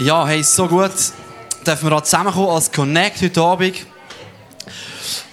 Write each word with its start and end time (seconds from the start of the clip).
Ja, 0.00 0.26
hey, 0.26 0.42
so 0.42 0.66
gut 0.66 0.90
dürfen 1.64 1.84
wir 1.84 1.90
da 1.90 2.02
zusammenkommen 2.02 2.48
als 2.48 2.72
Connect 2.72 3.22
heute 3.22 3.40
Abend. 3.40 3.86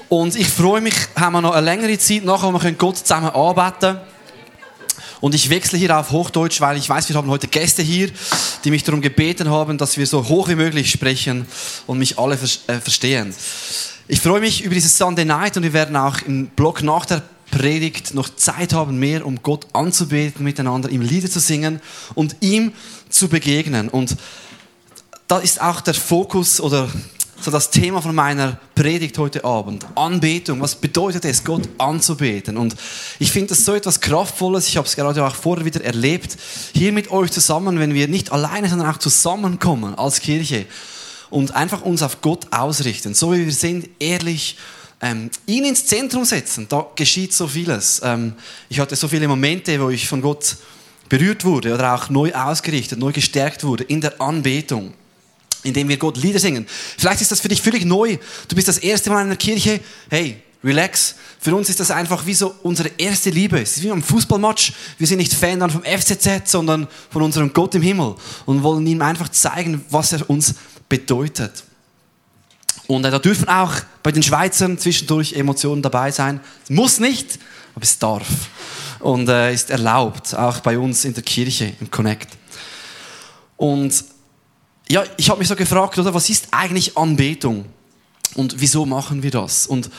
Und 0.08 0.36
ich 0.36 0.48
freue 0.48 0.82
mich, 0.82 0.94
haben 1.16 1.34
wir 1.34 1.42
noch 1.42 1.54
eine 1.54 1.66
längere 1.66 1.98
Zeit 1.98 2.24
nachher, 2.24 2.54
wo 2.54 2.62
wir 2.62 2.72
Gott 2.74 3.00
zusammen 3.00 3.32
anbeten 3.32 4.00
Und 5.20 5.34
ich 5.34 5.50
wechsle 5.50 5.80
hier 5.80 5.98
auf 5.98 6.12
Hochdeutsch, 6.12 6.62
weil 6.62 6.78
ich 6.78 6.88
weiß, 6.88 7.10
wir 7.10 7.16
haben 7.16 7.30
heute 7.32 7.48
Gäste 7.48 7.82
hier, 7.82 8.12
die 8.64 8.70
mich 8.70 8.84
darum 8.84 9.02
gebeten 9.02 9.50
haben, 9.50 9.80
dass 9.80 9.98
wir 9.98 10.06
so 10.06 10.28
hoch 10.30 10.48
wie 10.48 10.56
möglich 10.56 10.92
sprechen 10.92 11.48
und 11.88 11.98
mich 11.98 12.20
alle 12.20 12.36
äh, 12.36 12.80
verstehen. 12.80 13.34
Ich 14.08 14.22
freue 14.22 14.42
mich 14.42 14.64
über 14.64 14.76
dieses 14.76 14.96
Sunday 14.96 15.26
Night 15.26 15.58
und 15.58 15.64
wir 15.64 15.74
werden 15.74 15.96
auch 15.96 16.22
im 16.22 16.48
Blog 16.48 16.84
nach 16.84 17.08
der 17.08 17.24
Predigt 17.50 18.14
noch 18.14 18.30
Zeit 18.30 18.74
haben, 18.74 19.00
mehr 19.00 19.26
um 19.26 19.42
Gott 19.42 19.66
anzubeten, 19.74 20.44
miteinander 20.44 20.90
ihm 20.90 21.02
Lieder 21.02 21.30
zu 21.30 21.40
singen 21.40 21.82
und 22.14 22.38
ihm 22.40 22.74
zu 23.10 23.28
begegnen. 23.28 23.90
Und 23.90 24.16
da 25.32 25.40
ist 25.40 25.62
auch 25.62 25.80
der 25.80 25.94
Fokus 25.94 26.60
oder 26.60 26.90
so 27.40 27.52
das 27.52 27.70
Thema 27.70 28.02
von 28.02 28.14
meiner 28.14 28.60
Predigt 28.76 29.18
heute 29.18 29.46
Abend. 29.46 29.86
Anbetung. 29.96 30.60
Was 30.60 30.76
bedeutet 30.76 31.24
es, 31.24 31.46
Gott 31.46 31.70
anzubeten? 31.78 32.58
Und 32.58 32.76
ich 33.18 33.32
finde 33.32 33.48
das 33.48 33.64
so 33.64 33.74
etwas 33.74 34.02
Kraftvolles. 34.02 34.68
Ich 34.68 34.76
habe 34.76 34.86
es 34.86 34.94
gerade 34.98 35.26
auch 35.26 35.34
vorher 35.34 35.64
wieder 35.64 35.82
erlebt. 35.86 36.36
Hier 36.74 36.92
mit 36.92 37.12
euch 37.12 37.32
zusammen, 37.32 37.80
wenn 37.80 37.94
wir 37.94 38.10
nicht 38.10 38.34
alleine, 38.34 38.68
sondern 38.68 38.94
auch 38.94 38.98
zusammenkommen 38.98 39.96
als 39.96 40.20
Kirche 40.20 40.66
und 41.30 41.56
einfach 41.56 41.82
uns 41.84 42.04
auf 42.04 42.20
Gott 42.20 42.48
ausrichten. 42.52 43.14
So 43.14 43.32
wie 43.32 43.46
wir 43.46 43.54
sind, 43.54 43.88
ehrlich, 44.00 44.58
ähm, 45.02 45.32
ihn 45.46 45.64
ins 45.64 45.86
Zentrum 45.86 46.26
setzen. 46.26 46.66
Da 46.68 46.88
geschieht 46.98 47.32
so 47.32 47.48
vieles. 47.48 48.02
Ähm, 48.04 48.34
ich 48.68 48.82
hatte 48.82 48.98
so 48.98 49.08
viele 49.08 49.30
Momente, 49.30 49.80
wo 49.80 49.92
ich 49.92 50.10
von 50.10 50.22
Gott 50.22 50.58
berührt 51.08 51.46
wurde 51.46 51.74
oder 51.74 51.96
auch 51.96 52.10
neu 52.10 52.34
ausgerichtet, 52.34 53.00
neu 53.00 53.14
gestärkt 53.14 53.64
wurde 53.64 53.86
in 53.86 54.02
der 54.02 54.20
Anbetung 54.20 54.94
indem 55.64 55.90
wir 55.90 55.98
Gott 55.98 56.18
Lieder 56.18 56.40
singen. 56.40 56.66
Vielleicht 56.98 57.22
ist 57.22 57.32
das 57.32 57.40
für 57.40 57.48
dich 57.48 57.62
völlig 57.62 57.86
neu. 57.86 58.18
Du 58.48 58.56
bist 58.56 58.68
das 58.68 58.78
erste 58.78 59.10
Mal 59.10 59.22
in 59.22 59.28
einer 59.28 59.36
Kirche. 59.36 59.80
Hey, 60.10 60.42
relax. 60.64 61.16
Für 61.40 61.56
uns 61.56 61.70
ist 61.70 61.80
das 61.80 61.92
einfach 61.92 62.26
wie 62.26 62.34
so 62.34 62.54
unsere 62.64 62.92
erste 62.98 63.30
Liebe. 63.30 63.60
Es 63.60 63.78
ist 63.78 63.84
wie 63.84 63.92
am 63.92 64.04
Fußballmatch. 64.04 64.74
Wir 64.98 65.08
sind 65.08 65.18
nicht 65.18 65.34
Fan 65.34 65.60
dann 65.60 65.72
vom 65.72 65.84
FCZ, 65.84 66.50
sondern 66.50 66.88
von 67.10 67.22
unserem 67.22 67.52
Gott 67.54 67.76
im 67.76 67.82
Himmel 67.82 68.16
und 68.46 68.64
wollen 68.64 68.86
ihm 68.86 69.02
einfach 69.02 69.30
zeigen, 69.30 69.84
was 69.90 70.14
er 70.14 70.30
uns 70.30 70.56
bedeutet. 70.88 71.64
Und 72.88 73.06
äh, 73.06 73.12
da 73.12 73.20
dürfen 73.20 73.48
auch 73.48 73.74
bei 74.04 74.12
den 74.12 74.22
Schweizern 74.22 74.78
zwischendurch 74.78 75.34
Emotionen 75.34 75.82
dabei 75.82 76.12
sein. 76.12 76.42
Es 76.64 76.70
muss 76.70 77.00
nicht, 77.00 77.40
aber 77.74 77.84
es 77.84 77.98
darf. 77.98 78.28
Und 79.00 79.30
äh, 79.30 79.54
ist 79.54 79.70
erlaubt, 79.70 80.36
auch 80.36 80.60
bei 80.60 80.78
uns 80.78 81.06
in 81.06 81.14
der 81.14 81.24
Kirche, 81.24 81.74
im 81.80 81.90
Connect. 81.90 82.30
Und 83.58 84.04
ja, 84.92 85.06
ich 85.16 85.30
habe 85.30 85.40
mich 85.40 85.48
so 85.48 85.56
gefragt, 85.56 85.98
oder, 85.98 86.14
was 86.14 86.30
ist 86.30 86.50
eigentlich 86.52 86.98
Anbetung? 86.98 87.66
Und 88.36 88.60
wieso 88.60 88.86
machen 88.86 89.24
wir 89.24 89.32
das? 89.32 89.66
Und 89.66 89.90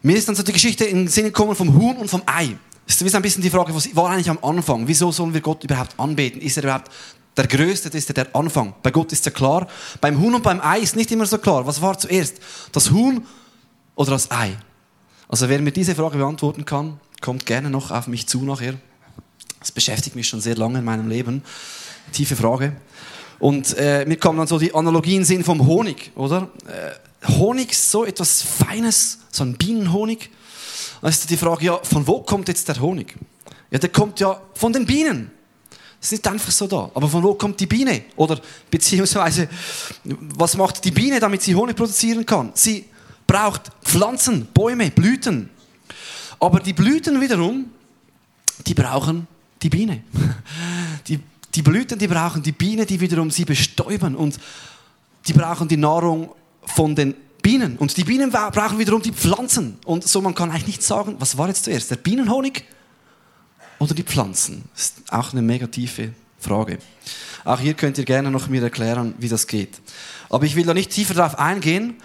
mir 0.00 0.16
ist 0.16 0.26
dann 0.26 0.34
so 0.34 0.42
die 0.42 0.52
Geschichte 0.52 0.84
in 0.84 0.96
den 0.98 1.08
Sinn 1.08 1.26
gekommen 1.26 1.54
vom 1.54 1.74
Huhn 1.74 1.96
und 1.96 2.08
vom 2.08 2.22
Ei. 2.24 2.56
Das 2.86 3.00
ist 3.00 3.14
ein 3.14 3.22
bisschen 3.22 3.42
die 3.42 3.50
Frage, 3.50 3.74
was 3.74 3.94
war 3.94 4.10
eigentlich 4.10 4.30
am 4.30 4.38
Anfang? 4.42 4.88
Wieso 4.88 5.12
sollen 5.12 5.34
wir 5.34 5.42
Gott 5.42 5.62
überhaupt 5.64 5.98
anbeten? 5.98 6.40
Ist 6.40 6.56
er 6.56 6.64
überhaupt 6.64 6.90
der 7.36 7.46
Größte? 7.46 7.90
Ist 7.96 8.08
er 8.10 8.14
der 8.14 8.34
Anfang. 8.34 8.74
Bei 8.82 8.90
Gott 8.90 9.12
ist 9.12 9.26
er 9.26 9.32
klar. 9.32 9.66
Beim 10.00 10.18
Huhn 10.18 10.34
und 10.34 10.42
beim 10.42 10.60
Ei 10.62 10.78
ist 10.78 10.96
nicht 10.96 11.12
immer 11.12 11.26
so 11.26 11.36
klar. 11.36 11.66
Was 11.66 11.82
war 11.82 11.98
zuerst? 11.98 12.36
Das 12.72 12.90
Huhn 12.90 13.26
oder 13.94 14.12
das 14.12 14.30
Ei? 14.30 14.56
Also 15.28 15.50
wer 15.50 15.60
mir 15.60 15.72
diese 15.72 15.94
Frage 15.94 16.16
beantworten 16.16 16.64
kann, 16.64 16.98
kommt 17.20 17.44
gerne 17.44 17.68
noch 17.68 17.90
auf 17.90 18.06
mich 18.06 18.26
zu 18.26 18.42
nachher. 18.42 18.74
Das 19.60 19.70
beschäftigt 19.72 20.16
mich 20.16 20.28
schon 20.28 20.40
sehr 20.40 20.56
lange 20.56 20.78
in 20.78 20.84
meinem 20.84 21.08
Leben. 21.08 21.42
Tiefe 22.12 22.36
Frage. 22.36 22.74
Und 23.44 23.76
äh, 23.76 24.06
mir 24.06 24.16
kommen 24.16 24.38
dann 24.38 24.46
so 24.46 24.58
die 24.58 24.74
Analogien 24.74 25.22
Sinn 25.22 25.44
vom 25.44 25.66
Honig, 25.66 26.12
oder? 26.16 26.48
Äh, 26.66 27.28
Honig 27.28 27.72
ist 27.72 27.90
so 27.90 28.06
etwas 28.06 28.40
Feines, 28.40 29.18
so 29.30 29.44
ein 29.44 29.58
Bienenhonig. 29.58 30.30
Dann 31.02 31.10
ist 31.10 31.28
die 31.28 31.36
Frage, 31.36 31.66
ja, 31.66 31.78
von 31.82 32.06
wo 32.06 32.22
kommt 32.22 32.48
jetzt 32.48 32.66
der 32.68 32.80
Honig? 32.80 33.14
Ja, 33.70 33.78
der 33.78 33.90
kommt 33.90 34.18
ja 34.18 34.40
von 34.54 34.72
den 34.72 34.86
Bienen. 34.86 35.30
Das 36.00 36.10
ist 36.10 36.12
nicht 36.12 36.26
einfach 36.26 36.50
so 36.50 36.66
da. 36.66 36.90
Aber 36.94 37.06
von 37.06 37.22
wo 37.22 37.34
kommt 37.34 37.60
die 37.60 37.66
Biene? 37.66 38.04
Oder 38.16 38.40
beziehungsweise, 38.70 39.46
was 40.04 40.56
macht 40.56 40.82
die 40.82 40.90
Biene, 40.90 41.20
damit 41.20 41.42
sie 41.42 41.54
Honig 41.54 41.76
produzieren 41.76 42.24
kann? 42.24 42.50
Sie 42.54 42.86
braucht 43.26 43.70
Pflanzen, 43.82 44.48
Bäume, 44.54 44.90
Blüten. 44.90 45.50
Aber 46.40 46.60
die 46.60 46.72
Blüten 46.72 47.20
wiederum, 47.20 47.66
die 48.66 48.72
brauchen 48.72 49.26
die 49.60 49.68
Biene. 49.68 50.02
Die 51.06 51.20
die 51.54 51.62
Blüten, 51.62 51.98
die 51.98 52.08
brauchen 52.08 52.42
die 52.42 52.52
Bienen, 52.52 52.86
die 52.86 53.00
wiederum 53.00 53.30
sie 53.30 53.44
bestäuben 53.44 54.16
und 54.16 54.38
die 55.26 55.32
brauchen 55.32 55.68
die 55.68 55.76
Nahrung 55.76 56.34
von 56.64 56.94
den 56.94 57.14
Bienen 57.42 57.76
und 57.76 57.96
die 57.96 58.04
Bienen 58.04 58.30
brauchen 58.30 58.78
wiederum 58.78 59.02
die 59.02 59.12
Pflanzen 59.12 59.78
und 59.84 60.06
so 60.06 60.20
man 60.20 60.34
kann 60.34 60.50
eigentlich 60.50 60.66
nicht 60.66 60.82
sagen, 60.82 61.16
was 61.18 61.36
war 61.36 61.48
jetzt 61.48 61.64
zuerst, 61.64 61.90
der 61.90 61.96
Bienenhonig 61.96 62.64
oder 63.78 63.94
die 63.94 64.02
Pflanzen? 64.02 64.64
Das 64.74 64.84
ist 64.84 65.12
auch 65.12 65.32
eine 65.32 65.42
mega 65.42 65.66
tiefe 65.66 66.14
Frage. 66.38 66.78
Auch 67.44 67.60
hier 67.60 67.74
könnt 67.74 67.98
ihr 67.98 68.04
gerne 68.04 68.30
noch 68.30 68.48
mir 68.48 68.62
erklären, 68.62 69.14
wie 69.18 69.28
das 69.28 69.46
geht. 69.46 69.80
Aber 70.30 70.46
ich 70.46 70.56
will 70.56 70.64
da 70.64 70.74
nicht 70.74 70.90
tiefer 70.90 71.14
darauf 71.14 71.38
eingehen. 71.38 71.96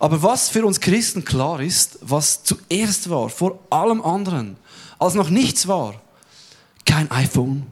Aber 0.00 0.22
was 0.22 0.48
für 0.48 0.64
uns 0.64 0.80
Christen 0.80 1.24
klar 1.24 1.60
ist, 1.60 1.98
was 2.00 2.42
zuerst 2.42 3.10
war, 3.10 3.28
vor 3.28 3.60
allem 3.70 4.00
anderen, 4.02 4.56
als 4.98 5.14
noch 5.14 5.30
nichts 5.30 5.68
war, 5.68 6.00
kein 6.84 7.10
iPhone, 7.10 7.66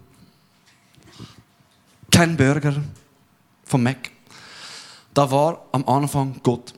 kein 2.18 2.36
Burger 2.36 2.74
vom 3.64 3.84
Mac. 3.84 4.10
Da 5.14 5.30
war 5.30 5.68
am 5.70 5.86
Anfang 5.86 6.40
Gott. 6.42 6.74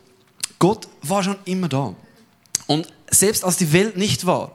Gott 0.58 0.86
war 1.00 1.22
schon 1.22 1.36
immer 1.46 1.66
da. 1.66 1.94
Und 2.66 2.86
selbst 3.10 3.42
als 3.42 3.56
die 3.56 3.72
Welt 3.72 3.96
nicht 3.96 4.26
war, 4.26 4.54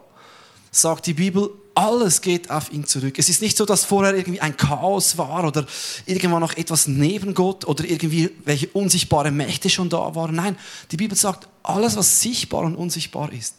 sagt 0.70 1.08
die 1.08 1.16
Bibel, 1.16 1.50
alles 1.74 2.22
geht 2.22 2.52
auf 2.52 2.72
ihn 2.72 2.86
zurück. 2.86 3.18
Es 3.18 3.30
ist 3.30 3.42
nicht 3.42 3.58
so, 3.58 3.66
dass 3.66 3.84
vorher 3.84 4.14
irgendwie 4.14 4.42
ein 4.42 4.56
Chaos 4.58 5.18
war 5.18 5.44
oder 5.46 5.66
irgendwann 6.06 6.42
noch 6.42 6.56
etwas 6.56 6.86
neben 6.86 7.34
Gott 7.34 7.66
oder 7.66 7.84
irgendwie 7.84 8.30
welche 8.44 8.68
unsichtbare 8.68 9.32
Mächte 9.32 9.72
schon 9.72 9.90
da 9.90 10.14
waren. 10.14 10.36
Nein, 10.36 10.56
die 10.92 10.98
Bibel 10.98 11.18
sagt, 11.18 11.48
alles, 11.64 11.98
was 11.98 12.22
sichtbar 12.22 12.62
und 12.62 12.76
unsichtbar 12.76 13.34
ist, 13.34 13.56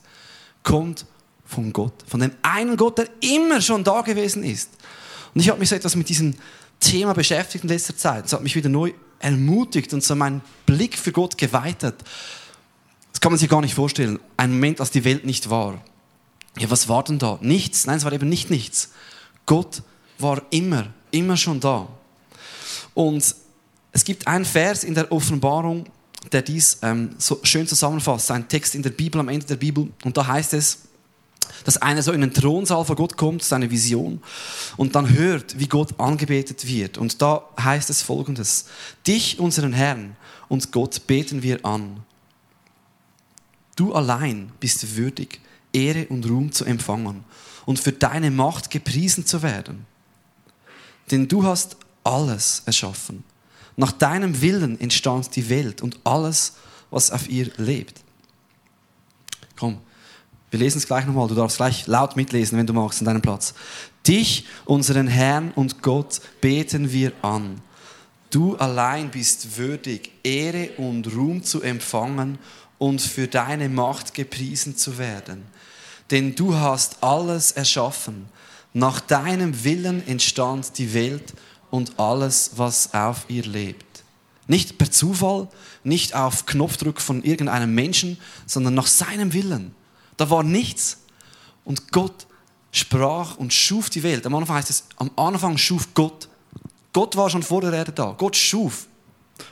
kommt 0.63 1.07
von 1.45 1.73
Gott. 1.73 2.05
Von 2.07 2.21
dem 2.21 2.31
einen 2.43 2.77
Gott, 2.77 2.99
der 2.99 3.09
immer 3.19 3.61
schon 3.61 3.83
da 3.83 4.03
gewesen 4.03 4.45
ist. 4.45 4.71
Und 5.35 5.41
ich 5.41 5.49
habe 5.49 5.59
mich 5.59 5.69
so 5.69 5.75
etwas 5.75 5.97
mit 5.97 6.09
diesen 6.09 6.37
Thema 6.81 7.15
beschäftigt 7.15 7.65
in 7.65 7.71
letzter 7.71 7.97
Zeit. 7.97 8.27
Es 8.27 8.33
hat 8.33 8.43
mich 8.43 8.55
wieder 8.55 8.69
neu 8.69 8.93
ermutigt 9.19 9.93
und 9.93 10.05
so 10.05 10.15
meinen 10.15 10.43
Blick 10.67 10.99
für 10.99 11.13
Gott 11.13 11.39
geweitet. 11.39 11.97
Das 13.13 13.21
kann 13.21 13.33
man 13.33 13.39
sich 13.39 13.49
gar 13.49 13.61
nicht 13.61 13.75
vorstellen. 13.75 14.19
Ein 14.37 14.53
Moment, 14.53 14.81
als 14.81 14.91
die 14.91 15.05
Welt 15.05 15.25
nicht 15.25 15.49
war. 15.49 15.83
Ja, 16.59 16.71
was 16.71 16.89
war 16.89 17.03
denn 17.03 17.19
da? 17.19 17.39
Nichts. 17.41 17.87
Nein, 17.87 17.99
es 17.99 18.05
war 18.05 18.13
eben 18.13 18.29
nicht 18.29 18.51
nichts. 18.51 18.91
Gott 19.47 19.83
war 20.19 20.43
immer, 20.51 20.89
immer 21.11 21.37
schon 21.37 21.61
da. 21.61 21.89
Und 22.95 23.35
es 23.93 24.05
gibt 24.05 24.27
einen 24.27 24.45
Vers 24.45 24.85
in 24.85 24.95
der 24.95 25.11
Offenbarung, 25.13 25.87
der 26.33 26.43
dies 26.43 26.79
ähm, 26.83 27.15
so 27.19 27.41
schön 27.43 27.67
zusammenfasst. 27.67 28.31
Ein 28.31 28.49
Text 28.49 28.75
in 28.75 28.83
der 28.83 28.91
Bibel, 28.91 29.21
am 29.21 29.29
Ende 29.29 29.47
der 29.47 29.57
Bibel. 29.57 29.89
Und 30.05 30.17
da 30.17 30.27
heißt 30.27 30.55
es, 30.55 30.81
dass 31.65 31.77
einer 31.79 32.03
so 32.03 32.13
in 32.13 32.21
den 32.21 32.33
Thronsaal 32.33 32.85
vor 32.85 32.97
Gott 32.97 33.17
kommt, 33.17 33.43
seine 33.43 33.71
Vision, 33.71 34.23
und 34.77 34.95
dann 34.95 35.13
hört, 35.15 35.59
wie 35.59 35.69
Gott 35.69 35.99
angebetet 35.99 36.67
wird. 36.67 36.99
Und 36.99 37.21
da 37.23 37.43
heißt 37.61 37.91
es 37.91 38.03
folgendes, 38.03 38.67
dich, 39.07 39.39
unseren 39.39 39.73
Herrn 39.73 40.17
und 40.49 40.73
Gott, 40.73 41.07
beten 41.07 41.43
wir 41.43 41.65
an. 41.65 42.03
Du 43.77 43.93
allein 43.93 44.53
bist 44.61 44.97
würdig, 44.97 45.41
Ehre 45.73 46.07
und 46.07 46.29
Ruhm 46.29 46.53
zu 46.53 46.65
empfangen 46.65 47.25
und 47.67 47.79
für 47.79 47.93
deine 47.93 48.31
Macht 48.31 48.71
gepriesen 48.71 49.27
zu 49.27 49.43
werden. 49.43 49.87
Denn 51.11 51.29
du 51.29 51.45
hast 51.45 51.77
alles 52.05 52.63
erschaffen. 52.65 53.25
Nach 53.77 53.93
deinem 53.93 54.41
Willen 54.41 54.81
entstand 54.81 55.37
die 55.37 55.49
Welt 55.51 55.83
und 55.83 55.99
alles, 56.05 56.55
was 56.91 57.11
auf 57.11 57.29
ihr 57.29 57.51
lebt. 57.59 58.01
Komm, 59.57 59.79
wir 60.57 60.65
lesen 60.65 60.79
es 60.79 60.87
gleich 60.87 61.05
nochmal. 61.05 61.29
Du 61.29 61.35
darfst 61.35 61.59
gleich 61.59 61.87
laut 61.87 62.17
mitlesen, 62.17 62.57
wenn 62.57 62.67
du 62.67 62.73
magst, 62.73 63.01
an 63.01 63.05
deinem 63.05 63.21
Platz. 63.21 63.53
Dich, 64.07 64.47
unseren 64.65 65.07
Herrn 65.07 65.53
und 65.55 65.83
Gott, 65.83 66.23
beten 66.41 66.93
wir 66.93 67.13
an. 67.21 67.61
Du 68.31 68.57
allein 68.57 69.11
bist 69.11 69.59
würdig, 69.59 70.13
Ehre 70.25 70.71
und 70.79 71.15
Ruhm 71.15 71.43
zu 71.45 71.61
empfangen 71.61 72.39
und 72.79 73.03
für 73.03 73.29
deine 73.29 73.69
Macht 73.69 74.15
gepriesen 74.15 74.79
zu 74.79 74.97
werden. 74.97 75.43
Denn 76.11 76.35
du 76.35 76.55
hast 76.55 77.03
alles 77.03 77.53
erschaffen. 77.53 78.31
Nach 78.73 79.01
deinem 79.01 79.63
Willen 79.63 80.09
entstand 80.09 80.79
die 80.79 80.95
Welt 80.95 81.35
und 81.71 81.99
alles, 81.99 82.53
was 82.57 82.95
auf 82.95 83.27
ihr 83.29 83.45
lebt. 83.45 83.85
Nicht 84.47 84.79
per 84.79 84.91
Zufall, 84.91 85.49
nicht 85.85 86.15
auf 86.15 86.47
Knopfdruck 86.47 87.03
von 87.03 87.23
irgendeinem 87.25 87.75
Menschen, 87.75 88.17
sondern 88.47 88.73
nach 88.73 88.87
seinem 88.87 89.35
Willen. 89.35 89.75
Da 90.17 90.31
war 90.31 90.43
nichts. 90.43 90.99
Und 91.65 91.93
Gott 91.93 92.27
sprach 92.73 93.37
und 93.37 93.53
schuf 93.53 93.91
die 93.91 94.03
Welt. 94.03 94.27
Am 94.27 94.35
Anfang 94.35 94.57
heißt 94.57 94.71
es, 94.71 94.85
am 94.97 95.11
Anfang 95.17 95.59
schuf 95.59 95.89
Gott 95.95 96.29
Gott 96.97 97.15
war 97.15 97.29
schon 97.29 97.43
vor 97.43 97.61
der 97.61 97.75
Erde 97.75 97.93
da. 97.93 98.15
Gott 98.17 98.35
schuf. 98.35 98.87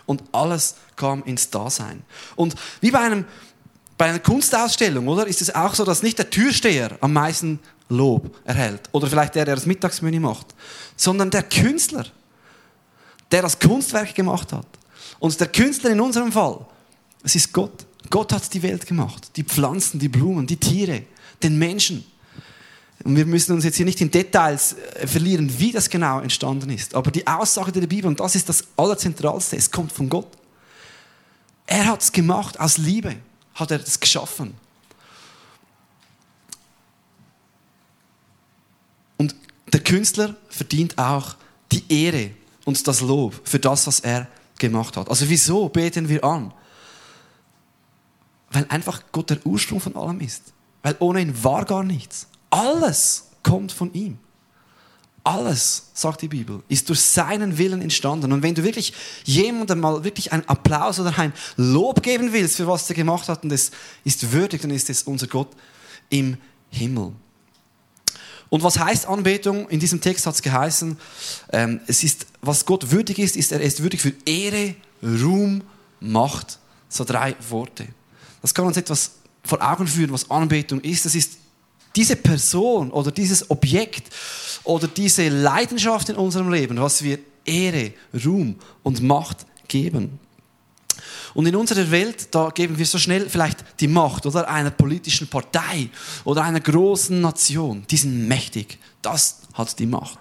Und 0.06 0.22
alles 0.32 0.76
kam 0.96 1.22
ins 1.24 1.50
Dasein. 1.50 2.02
Und 2.36 2.54
wie 2.80 2.90
bei, 2.90 3.00
einem, 3.00 3.26
bei 3.98 4.06
einer 4.06 4.18
Kunstausstellung, 4.18 5.06
oder? 5.08 5.26
Ist 5.26 5.42
es 5.42 5.54
auch 5.54 5.74
so, 5.74 5.84
dass 5.84 6.02
nicht 6.02 6.16
der 6.16 6.30
Türsteher 6.30 6.96
am 7.02 7.12
meisten 7.12 7.60
Lob 7.90 8.34
erhält. 8.46 8.88
Oder 8.92 9.08
vielleicht 9.08 9.34
der, 9.34 9.44
der 9.44 9.56
das 9.56 9.66
Mittagsmenü 9.66 10.20
macht. 10.20 10.54
Sondern 10.96 11.30
der 11.30 11.42
Künstler, 11.42 12.06
der 13.30 13.42
das 13.42 13.58
Kunstwerk 13.58 14.14
gemacht 14.14 14.50
hat. 14.54 14.66
Und 15.18 15.38
der 15.38 15.48
Künstler 15.48 15.90
in 15.90 16.00
unserem 16.00 16.32
Fall, 16.32 16.64
es 17.22 17.34
ist 17.34 17.52
Gott. 17.52 17.84
Gott 18.10 18.32
hat 18.32 18.52
die 18.52 18.62
Welt 18.62 18.86
gemacht. 18.86 19.30
Die 19.36 19.44
Pflanzen, 19.44 19.98
die 19.98 20.08
Blumen, 20.08 20.46
die 20.46 20.56
Tiere, 20.56 21.02
den 21.42 21.58
Menschen. 21.58 22.04
Und 23.02 23.16
wir 23.16 23.26
müssen 23.26 23.52
uns 23.52 23.64
jetzt 23.64 23.76
hier 23.76 23.84
nicht 23.84 24.00
in 24.00 24.10
Details 24.10 24.76
äh, 24.94 25.06
verlieren, 25.06 25.52
wie 25.58 25.72
das 25.72 25.90
genau 25.90 26.20
entstanden 26.20 26.70
ist. 26.70 26.94
Aber 26.94 27.10
die 27.10 27.26
Aussage 27.26 27.72
der 27.72 27.86
Bibel, 27.86 28.08
und 28.08 28.20
das 28.20 28.34
ist 28.34 28.48
das 28.48 28.64
Allerzentralste, 28.76 29.56
es 29.56 29.70
kommt 29.70 29.92
von 29.92 30.08
Gott. 30.08 30.28
Er 31.66 31.86
hat 31.86 32.02
es 32.02 32.12
gemacht, 32.12 32.58
aus 32.60 32.78
Liebe 32.78 33.16
hat 33.54 33.70
er 33.70 33.80
es 33.80 33.98
geschaffen. 33.98 34.54
Und 39.16 39.34
der 39.72 39.80
Künstler 39.80 40.36
verdient 40.48 40.98
auch 40.98 41.36
die 41.72 41.84
Ehre 41.88 42.30
und 42.64 42.86
das 42.86 43.00
Lob 43.00 43.40
für 43.44 43.58
das, 43.58 43.86
was 43.86 44.00
er 44.00 44.28
gemacht 44.58 44.96
hat. 44.96 45.08
Also 45.08 45.28
wieso 45.28 45.68
beten 45.68 46.08
wir 46.08 46.22
an? 46.24 46.52
Weil 48.54 48.66
einfach 48.68 49.02
Gott 49.12 49.30
der 49.30 49.44
Ursprung 49.44 49.80
von 49.80 49.96
allem 49.96 50.20
ist. 50.20 50.54
Weil 50.82 50.96
ohne 51.00 51.20
ihn 51.20 51.44
war 51.44 51.64
gar 51.64 51.82
nichts. 51.82 52.28
Alles 52.50 53.30
kommt 53.42 53.72
von 53.72 53.92
ihm. 53.92 54.18
Alles, 55.24 55.90
sagt 55.94 56.22
die 56.22 56.28
Bibel, 56.28 56.62
ist 56.68 56.88
durch 56.88 57.00
seinen 57.00 57.58
Willen 57.58 57.82
entstanden. 57.82 58.30
Und 58.30 58.42
wenn 58.42 58.54
du 58.54 58.62
wirklich 58.62 58.92
jemandem 59.24 59.80
mal 59.80 60.04
wirklich 60.04 60.32
einen 60.32 60.46
Applaus 60.46 61.00
oder 61.00 61.18
ein 61.18 61.32
Lob 61.56 62.02
geben 62.02 62.32
willst 62.32 62.56
für 62.56 62.66
was 62.66 62.88
er 62.88 62.94
gemacht 62.94 63.28
hat 63.28 63.42
und 63.42 63.50
es 63.50 63.70
ist 64.04 64.32
würdig, 64.32 64.60
dann 64.62 64.70
ist 64.70 64.88
es 64.88 65.02
unser 65.02 65.26
Gott 65.26 65.48
im 66.10 66.36
Himmel. 66.70 67.12
Und 68.50 68.62
was 68.62 68.78
heißt 68.78 69.06
Anbetung? 69.06 69.68
In 69.70 69.80
diesem 69.80 70.00
Text 70.00 70.26
hat 70.26 70.34
es 70.34 70.42
geheißen, 70.42 70.96
ähm, 71.52 71.80
es 71.86 72.04
ist, 72.04 72.26
was 72.40 72.66
Gott 72.66 72.92
würdig 72.92 73.18
ist, 73.18 73.34
ist 73.34 73.50
er 73.50 73.60
ist 73.60 73.82
würdig 73.82 74.00
für 74.00 74.12
Ehre, 74.26 74.76
Ruhm, 75.02 75.62
Macht. 75.98 76.58
So 76.90 77.02
drei 77.02 77.34
Worte. 77.48 77.88
Das 78.44 78.52
kann 78.52 78.66
uns 78.66 78.76
etwas 78.76 79.12
vor 79.42 79.62
Augen 79.62 79.86
führen, 79.86 80.12
was 80.12 80.30
Anbetung 80.30 80.78
ist. 80.82 81.06
Das 81.06 81.14
ist 81.14 81.38
diese 81.96 82.14
Person 82.14 82.90
oder 82.90 83.10
dieses 83.10 83.50
Objekt 83.50 84.12
oder 84.64 84.86
diese 84.86 85.30
Leidenschaft 85.30 86.10
in 86.10 86.16
unserem 86.16 86.52
Leben, 86.52 86.78
was 86.78 87.02
wir 87.02 87.20
Ehre, 87.46 87.94
Ruhm 88.22 88.56
und 88.82 89.02
Macht 89.02 89.46
geben. 89.66 90.18
Und 91.32 91.46
in 91.46 91.56
unserer 91.56 91.90
Welt, 91.90 92.34
da 92.34 92.50
geben 92.50 92.76
wir 92.76 92.84
so 92.84 92.98
schnell 92.98 93.30
vielleicht 93.30 93.80
die 93.80 93.88
Macht 93.88 94.26
oder 94.26 94.46
einer 94.46 94.70
politischen 94.70 95.26
Partei 95.26 95.88
oder 96.24 96.44
einer 96.44 96.60
großen 96.60 97.18
Nation. 97.18 97.86
Die 97.88 97.96
sind 97.96 98.28
mächtig. 98.28 98.76
Das 99.00 99.38
hat 99.54 99.78
die 99.78 99.86
Macht. 99.86 100.18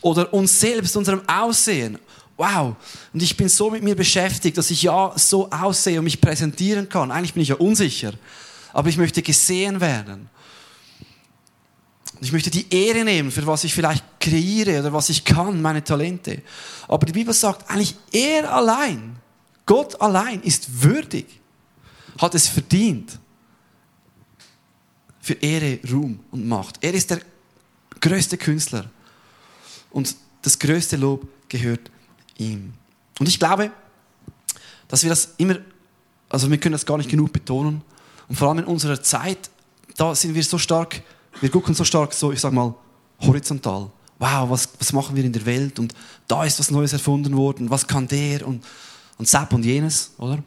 Oder 0.00 0.34
uns 0.34 0.58
selbst, 0.58 0.96
unserem 0.96 1.22
Aussehen. 1.28 2.00
Wow. 2.40 2.74
Und 3.12 3.22
ich 3.22 3.36
bin 3.36 3.50
so 3.50 3.68
mit 3.70 3.82
mir 3.82 3.94
beschäftigt, 3.94 4.56
dass 4.56 4.70
ich 4.70 4.84
ja 4.84 5.12
so 5.14 5.50
aussehe 5.50 5.98
und 5.98 6.04
mich 6.04 6.22
präsentieren 6.22 6.88
kann. 6.88 7.10
Eigentlich 7.10 7.34
bin 7.34 7.42
ich 7.42 7.50
ja 7.50 7.56
unsicher. 7.56 8.14
Aber 8.72 8.88
ich 8.88 8.96
möchte 8.96 9.20
gesehen 9.20 9.78
werden. 9.78 10.30
Ich 12.22 12.32
möchte 12.32 12.50
die 12.50 12.64
Ehre 12.74 13.04
nehmen, 13.04 13.30
für 13.30 13.46
was 13.46 13.64
ich 13.64 13.74
vielleicht 13.74 14.02
kreiere 14.18 14.80
oder 14.80 14.90
was 14.90 15.10
ich 15.10 15.22
kann, 15.22 15.60
meine 15.60 15.84
Talente. 15.84 16.40
Aber 16.88 17.04
die 17.04 17.12
Bibel 17.12 17.34
sagt 17.34 17.70
eigentlich, 17.70 17.94
er 18.10 18.50
allein 18.50 19.16
Gott 19.66 20.00
allein 20.00 20.40
ist 20.40 20.82
würdig, 20.82 21.26
hat 22.16 22.34
es 22.34 22.48
verdient 22.48 23.18
für 25.20 25.34
Ehre, 25.34 25.78
Ruhm 25.92 26.20
und 26.30 26.48
Macht. 26.48 26.78
Er 26.80 26.94
ist 26.94 27.10
der 27.10 27.20
größte 28.00 28.38
Künstler 28.38 28.88
und 29.90 30.16
das 30.40 30.58
größte 30.58 30.96
Lob 30.96 31.28
gehört 31.50 31.90
ihm. 32.40 32.72
Und 33.18 33.28
ich 33.28 33.38
glaube, 33.38 33.70
dass 34.88 35.02
wir 35.02 35.10
das 35.10 35.34
immer, 35.36 35.56
also 36.28 36.50
wir 36.50 36.58
können 36.58 36.72
das 36.72 36.86
gar 36.86 36.98
nicht 36.98 37.10
genug 37.10 37.32
betonen 37.32 37.82
und 38.28 38.36
vor 38.36 38.48
allem 38.48 38.58
in 38.60 38.64
unserer 38.64 39.02
Zeit, 39.02 39.50
da 39.96 40.14
sind 40.14 40.34
wir 40.34 40.42
so 40.42 40.58
stark, 40.58 41.02
wir 41.40 41.50
gucken 41.50 41.74
so 41.74 41.84
stark, 41.84 42.12
so 42.12 42.32
ich 42.32 42.40
sag 42.40 42.52
mal, 42.52 42.74
horizontal. 43.20 43.90
Wow, 44.18 44.50
was, 44.50 44.68
was 44.78 44.92
machen 44.92 45.16
wir 45.16 45.24
in 45.24 45.32
der 45.32 45.46
Welt 45.46 45.78
und 45.78 45.94
da 46.28 46.44
ist 46.44 46.58
was 46.58 46.70
Neues 46.70 46.92
erfunden 46.92 47.36
worden, 47.36 47.70
was 47.70 47.86
kann 47.86 48.08
der 48.08 48.46
und 48.46 48.64
und 49.20 49.28
Sepp 49.28 49.52
und 49.52 49.64
jenes, 49.64 50.12
oder? 50.16 50.42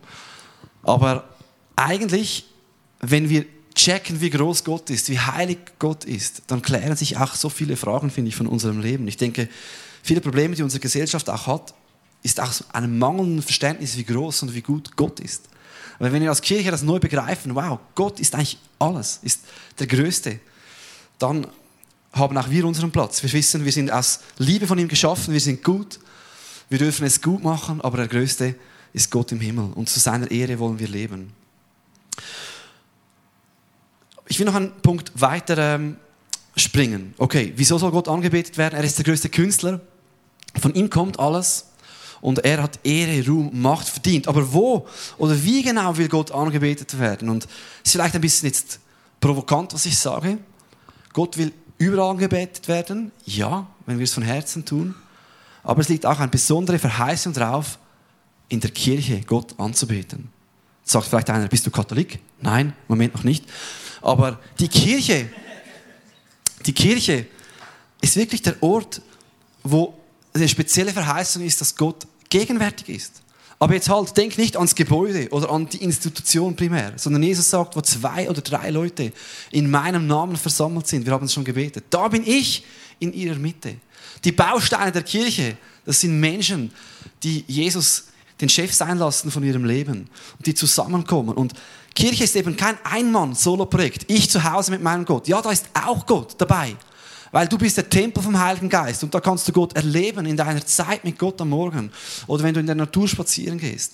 Aber 0.82 1.30
eigentlich, 1.76 2.46
wenn 3.00 3.30
wir 3.30 3.46
checken, 3.76 4.20
wie 4.20 4.32
groß 4.32 4.64
Gott 4.64 4.90
ist, 4.90 5.10
wie 5.10 5.20
heilig 5.20 5.60
Gott 5.78 6.06
ist, 6.06 6.42
dann 6.48 6.64
klären 6.64 6.96
sich 6.96 7.18
auch 7.18 7.36
so 7.36 7.50
viele 7.50 7.78
Fragen, 7.78 8.10
finde 8.10 8.30
ich, 8.30 8.36
von 8.36 8.48
unserem 8.48 8.80
Leben. 8.82 9.08
Ich 9.08 9.18
denke, 9.18 9.48
viele 10.02 10.22
Probleme, 10.22 10.56
die 10.56 10.64
unsere 10.64 10.82
Gesellschaft 10.82 11.30
auch 11.30 11.46
hat, 11.46 11.76
ist 12.24 12.40
auch 12.40 12.52
ein 12.72 12.98
mangelndes 12.98 13.46
Verständnis, 13.46 13.98
wie 13.98 14.04
groß 14.04 14.44
und 14.44 14.54
wie 14.54 14.62
gut 14.62 14.96
Gott 14.96 15.20
ist. 15.20 15.44
Aber 16.00 16.12
wenn 16.12 16.22
wir 16.22 16.30
als 16.30 16.42
Kirche 16.42 16.72
das 16.72 16.82
neu 16.82 17.00
begreifen, 17.00 17.54
wow, 17.54 17.80
Gott 17.94 18.20
ist 18.20 18.34
eigentlich 18.34 18.58
alles, 18.80 19.20
ist 19.22 19.42
der 19.78 19.88
Größte, 19.88 20.40
dann 21.20 21.46
haben 22.12 22.38
auch 22.38 22.50
wir 22.50 22.66
unseren 22.66 22.92
Platz. 22.92 23.22
Wir 23.22 23.32
wissen, 23.32 23.64
wir 23.66 23.72
sind 23.72 23.92
aus 23.92 24.20
Liebe 24.38 24.68
von 24.68 24.78
ihm 24.80 24.88
geschaffen, 24.88 25.34
wir 25.34 25.42
sind 25.42 25.64
gut 25.64 26.00
wir 26.74 26.80
dürfen 26.80 27.06
es 27.06 27.22
gut 27.22 27.44
machen, 27.44 27.82
aber 27.82 27.98
der 27.98 28.08
Größte 28.08 28.56
ist 28.94 29.12
Gott 29.12 29.32
im 29.32 29.40
Himmel 29.40 29.74
und 29.76 29.90
zu 29.90 30.00
seiner 30.00 30.32
Ehre 30.32 30.58
wollen 30.58 30.80
wir 30.80 30.88
leben. 30.88 31.32
Ich 34.28 34.40
will 34.40 34.48
noch 34.48 34.56
einen 34.56 34.72
Punkt 34.82 35.12
weiter 35.14 35.76
ähm, 35.76 35.98
springen. 36.56 37.14
Okay, 37.20 37.54
wieso 37.56 37.78
soll 37.78 37.92
Gott 37.92 38.08
angebetet 38.08 38.58
werden? 38.58 38.76
Er 38.76 38.84
ist 38.84 38.98
der 38.98 39.06
größte 39.06 39.30
Künstler. 39.30 39.82
Von 40.60 40.74
ihm 40.74 40.90
kommt 40.90 41.20
alles 41.20 41.68
und 42.24 42.46
er 42.46 42.64
hat 42.64 42.80
Ehre, 42.86 43.28
Ruhm, 43.28 43.50
Macht 43.52 43.90
verdient. 43.90 44.30
Aber 44.30 44.54
wo 44.54 44.88
oder 45.18 45.44
wie 45.44 45.62
genau 45.62 45.98
will 45.98 46.08
Gott 46.08 46.32
angebetet 46.32 46.98
werden? 46.98 47.28
Und 47.28 47.44
es 47.44 47.50
ist 47.84 47.92
vielleicht 47.92 48.16
ein 48.16 48.22
bisschen 48.22 48.48
jetzt 48.48 48.80
provokant, 49.20 49.74
was 49.74 49.86
ich 49.86 49.98
sage. 49.98 50.38
Gott 51.12 51.38
will 51.38 51.52
überall 51.78 52.12
angebetet 52.12 52.70
werden. 52.70 53.12
Ja, 53.26 53.68
wenn 53.86 53.98
wir 53.98 54.06
es 54.06 54.14
von 54.14 54.24
Herzen 54.24 54.64
tun. 54.64 54.96
Aber 55.64 55.82
es 55.82 55.90
liegt 55.90 56.06
auch 56.06 56.18
eine 56.18 56.30
besondere 56.30 56.80
Verheißung 56.80 57.34
drauf, 57.34 57.78
in 58.48 58.62
der 58.62 58.72
Kirche 58.72 59.20
Gott 59.28 59.60
anzubeten. 59.60 60.30
Sagt 60.86 61.08
vielleicht 61.08 61.30
einer, 61.30 61.50
bist 61.50 61.66
du 61.66 61.72
Katholik? 61.72 62.20
Nein, 62.40 62.68
im 62.68 62.74
Moment 62.88 63.16
noch 63.16 63.26
nicht. 63.26 63.44
Aber 64.02 64.40
die 64.60 64.70
Kirche, 64.70 65.28
die 66.66 66.74
Kirche 66.74 67.26
ist 68.00 68.16
wirklich 68.16 68.44
der 68.44 68.64
Ort, 68.64 69.02
wo 69.62 69.94
eine 70.34 70.48
spezielle 70.48 70.94
Verheißung 70.94 71.44
ist, 71.44 71.60
dass 71.60 71.76
Gott 71.76 72.08
gegenwärtig 72.34 72.90
ist. 72.90 73.22
Aber 73.60 73.76
jetzt 73.76 73.88
halt, 73.90 74.18
denk 74.18 74.38
nicht 74.38 74.58
ans 74.58 74.74
Gebäude 74.74 75.30
oder 75.30 75.52
an 75.52 75.70
die 75.70 75.78
Institution 75.78 76.56
primär, 76.56 76.94
sondern 76.96 77.22
Jesus 77.22 77.50
sagt, 77.50 77.76
wo 77.76 77.82
zwei 77.82 78.28
oder 78.28 78.42
drei 78.42 78.72
Leute 78.72 79.14
in 79.52 79.70
meinem 79.70 80.08
Namen 80.08 80.36
versammelt 80.36 80.88
sind, 80.88 81.06
wir 81.06 81.14
haben 81.14 81.28
es 81.28 81.34
schon 81.34 81.44
gebetet, 81.44 81.86
da 81.92 82.08
bin 82.08 82.24
ich 82.26 82.66
in 83.00 83.14
ihrer 83.14 83.38
Mitte. 83.38 83.76
Die 84.24 84.32
Bausteine 84.32 84.92
der 84.92 85.04
Kirche, 85.04 85.58
das 85.86 86.02
sind 86.02 86.20
Menschen, 86.20 86.72
die 87.22 87.46
Jesus 87.48 88.06
den 88.42 88.50
Chef 88.50 88.74
sein 88.74 88.98
lassen 88.98 89.30
von 89.30 89.44
ihrem 89.44 89.64
Leben 89.64 90.10
und 90.38 90.46
die 90.46 90.56
zusammenkommen. 90.56 91.36
Und 91.36 91.54
Kirche 91.94 92.24
ist 92.24 92.36
eben 92.36 92.58
kein 92.58 92.78
Einmann-Solo-Projekt. 92.84 94.10
Ich 94.10 94.30
zu 94.30 94.44
Hause 94.44 94.72
mit 94.72 94.82
meinem 94.82 95.06
Gott. 95.06 95.28
Ja, 95.28 95.42
da 95.42 95.52
ist 95.52 95.68
auch 95.74 96.06
Gott 96.08 96.34
dabei. 96.40 96.76
Weil 97.34 97.48
du 97.48 97.58
bist 97.58 97.78
der 97.78 97.90
Tempel 97.90 98.22
vom 98.22 98.40
Heiligen 98.40 98.70
Geist 98.70 99.04
und 99.04 99.12
da 99.12 99.20
kannst 99.20 99.48
du 99.48 99.52
Gott 99.52 99.76
erleben 99.76 100.28
in 100.28 100.38
deiner 100.38 100.64
Zeit 100.64 101.04
mit 101.04 101.18
Gott 101.18 101.42
am 101.42 101.50
Morgen 101.50 101.92
oder 102.28 102.44
wenn 102.44 102.54
du 102.54 102.60
in 102.60 102.68
der 102.68 102.76
Natur 102.76 103.08
spazieren 103.08 103.58
gehst. 103.58 103.94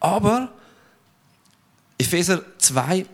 Aber 0.00 0.50
Epheser 1.98 2.40
2 2.56 3.04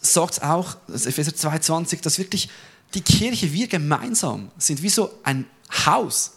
sagt 0.00 0.40
auch, 0.44 0.76
Epheser 0.86 1.32
2,20, 1.32 2.00
dass 2.00 2.16
wirklich 2.20 2.48
die 2.94 3.00
Kirche, 3.00 3.52
wir 3.52 3.66
gemeinsam 3.66 4.52
sind 4.56 4.84
wie 4.84 4.88
so 4.88 5.10
ein 5.24 5.46
Haus, 5.84 6.34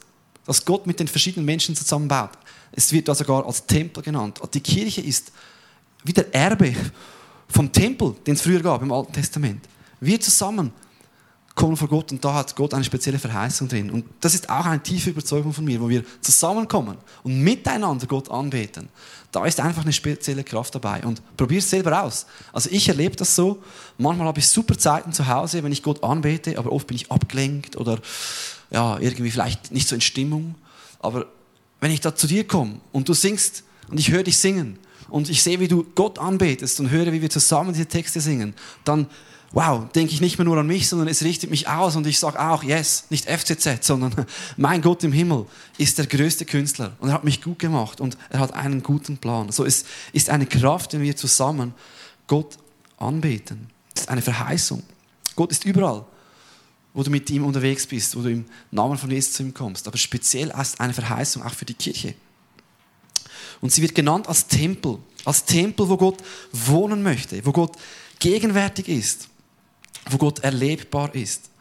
das 0.47 0.65
Gott 0.65 0.87
mit 0.87 0.99
den 0.99 1.07
verschiedenen 1.07 1.45
Menschen 1.45 1.75
zusammenbaut. 1.75 2.31
Es 2.71 2.91
wird 2.91 3.07
da 3.07 3.13
sogar 3.13 3.45
als 3.45 3.63
Tempel 3.67 4.01
genannt. 4.01 4.39
Die 4.55 4.59
Kirche 4.59 5.01
ist 5.01 5.31
wie 6.03 6.13
der 6.13 6.33
Erbe 6.33 6.75
vom 7.47 7.71
Tempel, 7.71 8.15
den 8.25 8.33
es 8.33 8.41
früher 8.41 8.61
gab 8.61 8.81
im 8.81 8.91
Alten 8.91 9.13
Testament. 9.13 9.69
Wir 9.99 10.19
zusammen 10.19 10.73
kommen 11.55 11.75
vor 11.75 11.87
Gott 11.87 12.11
und 12.11 12.23
da 12.23 12.33
hat 12.33 12.55
Gott 12.55 12.73
eine 12.73 12.83
spezielle 12.83 13.19
Verheißung 13.19 13.67
drin. 13.67 13.89
Und 13.89 14.05
das 14.21 14.33
ist 14.33 14.49
auch 14.49 14.65
eine 14.65 14.81
tiefe 14.81 15.09
Überzeugung 15.09 15.53
von 15.53 15.65
mir, 15.65 15.81
wo 15.81 15.89
wir 15.89 16.03
zusammenkommen 16.21 16.97
und 17.23 17.41
miteinander 17.41 18.07
Gott 18.07 18.31
anbeten. 18.31 18.89
Da 19.31 19.45
ist 19.45 19.59
einfach 19.59 19.83
eine 19.83 19.93
spezielle 19.93 20.43
Kraft 20.43 20.75
dabei. 20.75 21.03
Und 21.03 21.21
probier 21.37 21.59
es 21.59 21.69
selber 21.69 22.03
aus. 22.03 22.25
Also 22.51 22.69
ich 22.71 22.87
erlebe 22.87 23.15
das 23.15 23.35
so. 23.35 23.61
Manchmal 23.97 24.27
habe 24.27 24.39
ich 24.39 24.47
super 24.47 24.77
Zeiten 24.77 25.13
zu 25.13 25.27
Hause, 25.27 25.63
wenn 25.63 25.71
ich 25.71 25.83
Gott 25.83 26.03
anbete, 26.03 26.57
aber 26.57 26.71
oft 26.71 26.87
bin 26.87 26.95
ich 26.95 27.11
abgelenkt 27.11 27.77
oder 27.77 27.99
ja, 28.71 28.97
irgendwie 28.99 29.31
vielleicht 29.31 29.71
nicht 29.71 29.87
so 29.87 29.95
in 29.95 30.01
Stimmung. 30.01 30.55
Aber 30.99 31.27
wenn 31.79 31.91
ich 31.91 32.01
da 32.01 32.15
zu 32.15 32.27
dir 32.27 32.47
komme 32.47 32.79
und 32.91 33.09
du 33.09 33.13
singst 33.13 33.63
und 33.89 33.99
ich 33.99 34.11
höre 34.11 34.23
dich 34.23 34.37
singen 34.37 34.79
und 35.09 35.29
ich 35.29 35.43
sehe, 35.43 35.59
wie 35.59 35.67
du 35.67 35.85
Gott 35.95 36.19
anbetest 36.19 36.79
und 36.79 36.89
höre, 36.89 37.11
wie 37.11 37.21
wir 37.21 37.29
zusammen 37.29 37.73
diese 37.73 37.87
Texte 37.87 38.21
singen, 38.21 38.53
dann, 38.83 39.07
wow, 39.53 39.89
denke 39.91 40.13
ich 40.13 40.21
nicht 40.21 40.37
mehr 40.37 40.45
nur 40.45 40.57
an 40.57 40.67
mich, 40.67 40.87
sondern 40.87 41.07
es 41.07 41.23
richtet 41.23 41.49
mich 41.49 41.67
aus 41.67 41.95
und 41.95 42.07
ich 42.07 42.19
sage 42.19 42.39
auch, 42.39 42.63
yes, 42.63 43.05
nicht 43.09 43.29
FCZ, 43.29 43.83
sondern 43.83 44.25
mein 44.57 44.81
Gott 44.81 45.03
im 45.03 45.11
Himmel 45.11 45.45
ist 45.77 45.97
der 45.97 46.07
größte 46.07 46.45
Künstler 46.45 46.93
und 46.99 47.09
er 47.09 47.15
hat 47.15 47.23
mich 47.23 47.41
gut 47.41 47.59
gemacht 47.59 47.99
und 47.99 48.17
er 48.29 48.39
hat 48.39 48.53
einen 48.53 48.81
guten 48.81 49.17
Plan. 49.17 49.51
So 49.51 49.65
es 49.65 49.85
ist 50.13 50.29
eine 50.29 50.45
Kraft, 50.45 50.93
wenn 50.93 51.01
wir 51.01 51.15
zusammen 51.15 51.73
Gott 52.27 52.57
anbeten. 52.97 53.69
Das 53.93 54.03
ist 54.03 54.09
eine 54.09 54.21
Verheißung. 54.21 54.83
Gott 55.35 55.51
ist 55.51 55.65
überall, 55.65 56.05
wo 56.93 57.03
du 57.03 57.09
mit 57.09 57.29
ihm 57.29 57.43
unterwegs 57.43 57.85
bist, 57.85 58.15
wo 58.15 58.21
du 58.21 58.31
im 58.31 58.45
Namen 58.71 58.97
von 58.97 59.11
Jesus 59.11 59.33
zu 59.33 59.43
ihm 59.43 59.53
kommst. 59.53 59.87
Aber 59.87 59.97
speziell 59.97 60.51
als 60.51 60.79
eine 60.79 60.93
Verheißung 60.93 61.43
auch 61.43 61.53
für 61.53 61.65
die 61.65 61.73
Kirche. 61.73 62.15
Und 63.59 63.71
sie 63.71 63.81
wird 63.81 63.95
genannt 63.95 64.27
als 64.27 64.47
Tempel. 64.47 64.97
Als 65.25 65.43
Tempel, 65.43 65.87
wo 65.87 65.97
Gott 65.97 66.17
wohnen 66.51 67.03
möchte, 67.03 67.45
wo 67.45 67.51
Gott 67.51 67.77
gegenwärtig 68.19 68.87
ist, 68.87 69.27
wo 70.09 70.17
Gott 70.17 70.39
erlebbar 70.39 71.13
ist. 71.15 71.51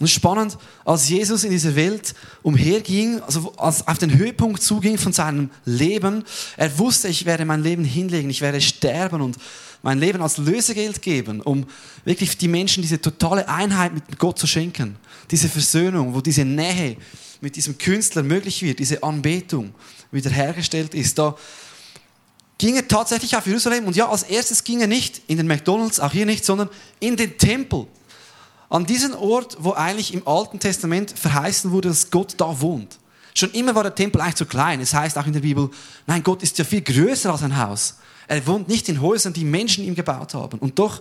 Und 0.00 0.06
es 0.06 0.12
ist 0.12 0.16
spannend, 0.16 0.56
als 0.86 1.10
Jesus 1.10 1.44
in 1.44 1.50
dieser 1.50 1.76
Welt 1.76 2.14
umherging, 2.42 3.20
also 3.20 3.52
als 3.58 3.86
auf 3.86 3.98
den 3.98 4.16
Höhepunkt 4.16 4.62
zuging 4.62 4.96
von 4.96 5.12
seinem 5.12 5.50
Leben, 5.66 6.24
er 6.56 6.78
wusste, 6.78 7.08
ich 7.08 7.26
werde 7.26 7.44
mein 7.44 7.62
Leben 7.62 7.84
hinlegen, 7.84 8.30
ich 8.30 8.40
werde 8.40 8.62
sterben 8.62 9.20
und 9.20 9.36
mein 9.82 9.98
Leben 9.98 10.22
als 10.22 10.38
Lösegeld 10.38 11.02
geben, 11.02 11.42
um 11.42 11.66
wirklich 12.04 12.38
die 12.38 12.48
Menschen 12.48 12.82
diese 12.82 13.00
totale 13.00 13.46
Einheit 13.48 13.92
mit 13.92 14.18
Gott 14.18 14.38
zu 14.38 14.46
schenken. 14.46 14.96
Diese 15.30 15.50
Versöhnung, 15.50 16.14
wo 16.14 16.22
diese 16.22 16.46
Nähe 16.46 16.96
mit 17.42 17.56
diesem 17.56 17.76
Künstler 17.76 18.22
möglich 18.22 18.62
wird, 18.62 18.78
diese 18.78 19.02
Anbetung 19.02 19.74
wiederhergestellt 20.12 20.94
ist. 20.94 21.18
Da 21.18 21.36
ging 22.60 22.76
er 22.76 22.86
tatsächlich 22.86 23.34
auf 23.34 23.46
Jerusalem 23.46 23.86
und 23.86 23.96
ja, 23.96 24.06
als 24.10 24.22
erstes 24.22 24.62
ging 24.62 24.82
er 24.82 24.86
nicht 24.86 25.22
in 25.28 25.38
den 25.38 25.46
McDonalds, 25.46 25.98
auch 25.98 26.12
hier 26.12 26.26
nicht, 26.26 26.44
sondern 26.44 26.68
in 27.00 27.16
den 27.16 27.38
Tempel. 27.38 27.86
An 28.68 28.84
diesen 28.84 29.14
Ort, 29.14 29.56
wo 29.60 29.72
eigentlich 29.72 30.12
im 30.12 30.28
Alten 30.28 30.58
Testament 30.58 31.10
verheißen 31.18 31.70
wurde, 31.70 31.88
dass 31.88 32.10
Gott 32.10 32.34
da 32.36 32.60
wohnt. 32.60 32.98
Schon 33.32 33.50
immer 33.52 33.74
war 33.74 33.84
der 33.84 33.94
Tempel 33.94 34.20
eigentlich 34.20 34.34
zu 34.34 34.44
klein. 34.44 34.78
Es 34.82 34.92
heißt 34.92 35.16
auch 35.16 35.24
in 35.24 35.32
der 35.32 35.40
Bibel, 35.40 35.70
nein, 36.06 36.22
Gott 36.22 36.42
ist 36.42 36.58
ja 36.58 36.64
viel 36.66 36.82
größer 36.82 37.32
als 37.32 37.42
ein 37.42 37.56
Haus. 37.56 37.94
Er 38.28 38.46
wohnt 38.46 38.68
nicht 38.68 38.90
in 38.90 39.00
Häusern, 39.00 39.32
die 39.32 39.44
Menschen 39.44 39.82
ihm 39.82 39.94
gebaut 39.94 40.34
haben. 40.34 40.58
Und 40.58 40.78
doch 40.78 41.00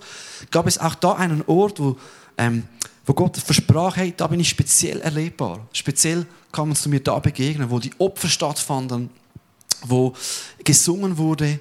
gab 0.51 0.65
es 0.65 0.77
auch 0.77 0.95
da 0.95 1.15
einen 1.15 1.43
Ort, 1.45 1.81
wo, 1.81 1.97
ähm, 2.37 2.63
wo 3.05 3.13
Gott 3.13 3.35
versprach, 3.35 3.97
hey, 3.97 4.13
da 4.15 4.27
bin 4.27 4.39
ich 4.39 4.47
speziell 4.47 5.01
erlebbar. 5.01 5.67
Speziell 5.73 6.25
kann 6.53 6.69
man 6.69 6.77
zu 6.77 6.87
mir 6.87 7.01
da 7.01 7.19
begegnen, 7.19 7.69
wo 7.69 7.79
die 7.79 7.91
Opfer 7.97 8.29
stattfanden, 8.29 9.09
wo 9.83 10.13
gesungen 10.63 11.17
wurde. 11.17 11.59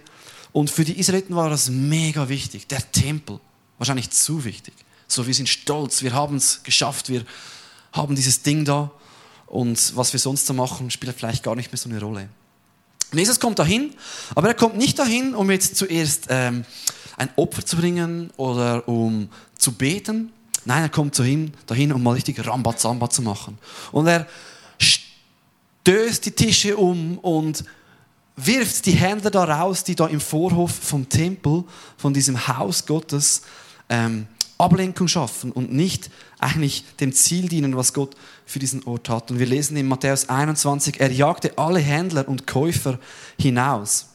Und 0.52 0.70
für 0.70 0.84
die 0.84 0.98
Israeliten 0.98 1.37
war 1.37 1.50
das 1.50 1.68
mega 1.68 2.28
wichtig. 2.28 2.66
Der 2.68 2.90
Tempel, 2.90 3.40
wahrscheinlich 3.78 4.10
zu 4.10 4.44
wichtig. 4.44 4.75
So, 5.06 5.26
wir 5.26 5.34
sind 5.34 5.48
stolz, 5.48 6.02
wir 6.02 6.12
haben 6.12 6.37
es 6.37 6.62
geschafft, 6.62 7.08
wir 7.08 7.25
haben 7.92 8.14
dieses 8.14 8.42
Ding 8.42 8.64
da. 8.64 8.90
Und 9.46 9.96
was 9.96 10.12
wir 10.12 10.20
sonst 10.20 10.46
so 10.46 10.52
machen, 10.52 10.90
spielt 10.90 11.16
vielleicht 11.16 11.42
gar 11.42 11.56
nicht 11.56 11.72
mehr 11.72 11.78
so 11.78 11.88
eine 11.88 12.00
Rolle. 12.00 12.28
Und 13.10 13.18
Jesus 13.18 13.40
kommt 13.40 13.58
dahin, 13.58 13.94
aber 14.34 14.48
er 14.48 14.54
kommt 14.54 14.76
nicht 14.76 14.98
dahin, 14.98 15.34
um 15.34 15.50
jetzt 15.50 15.76
zuerst 15.76 16.26
ähm, 16.28 16.64
ein 17.16 17.30
Opfer 17.37 17.64
zu 17.64 17.76
bringen 17.76 18.30
oder 18.37 18.87
um 18.87 19.30
zu 19.56 19.72
beten. 19.72 20.30
Nein, 20.66 20.82
er 20.82 20.88
kommt 20.90 21.18
dahin, 21.18 21.52
dahin 21.66 21.92
um 21.92 22.02
mal 22.02 22.12
richtig 22.12 22.46
Rambazamba 22.46 23.08
zu 23.08 23.22
machen. 23.22 23.58
Und 23.92 24.06
er 24.06 24.26
stößt 24.78 26.26
die 26.26 26.32
Tische 26.32 26.76
um 26.76 27.18
und 27.18 27.64
wirft 28.47 28.87
die 28.87 28.92
Händler 28.92 29.30
da 29.30 29.45
raus, 29.45 29.85
die 29.85 29.95
da 29.95 30.07
im 30.07 30.21
Vorhof 30.21 30.73
vom 30.73 31.09
Tempel, 31.09 31.64
von 31.97 32.14
diesem 32.14 32.47
Haus 32.49 32.87
Gottes, 32.87 33.42
ähm, 33.88 34.26
Ablenkung 34.59 35.07
schaffen 35.07 35.52
und 35.52 35.73
nicht 35.73 36.11
eigentlich 36.38 36.85
dem 37.00 37.12
Ziel 37.12 37.49
dienen, 37.49 37.76
was 37.76 37.92
Gott 37.92 38.16
für 38.45 38.59
diesen 38.59 38.83
Ort 38.85 39.09
hat. 39.09 39.30
Und 39.30 39.38
wir 39.38 39.47
lesen 39.47 39.76
in 39.76 39.87
Matthäus 39.87 40.28
21, 40.28 41.00
er 41.00 41.12
jagte 41.12 41.57
alle 41.57 41.78
Händler 41.78 42.28
und 42.28 42.47
Käufer 42.47 42.99
hinaus, 43.40 44.07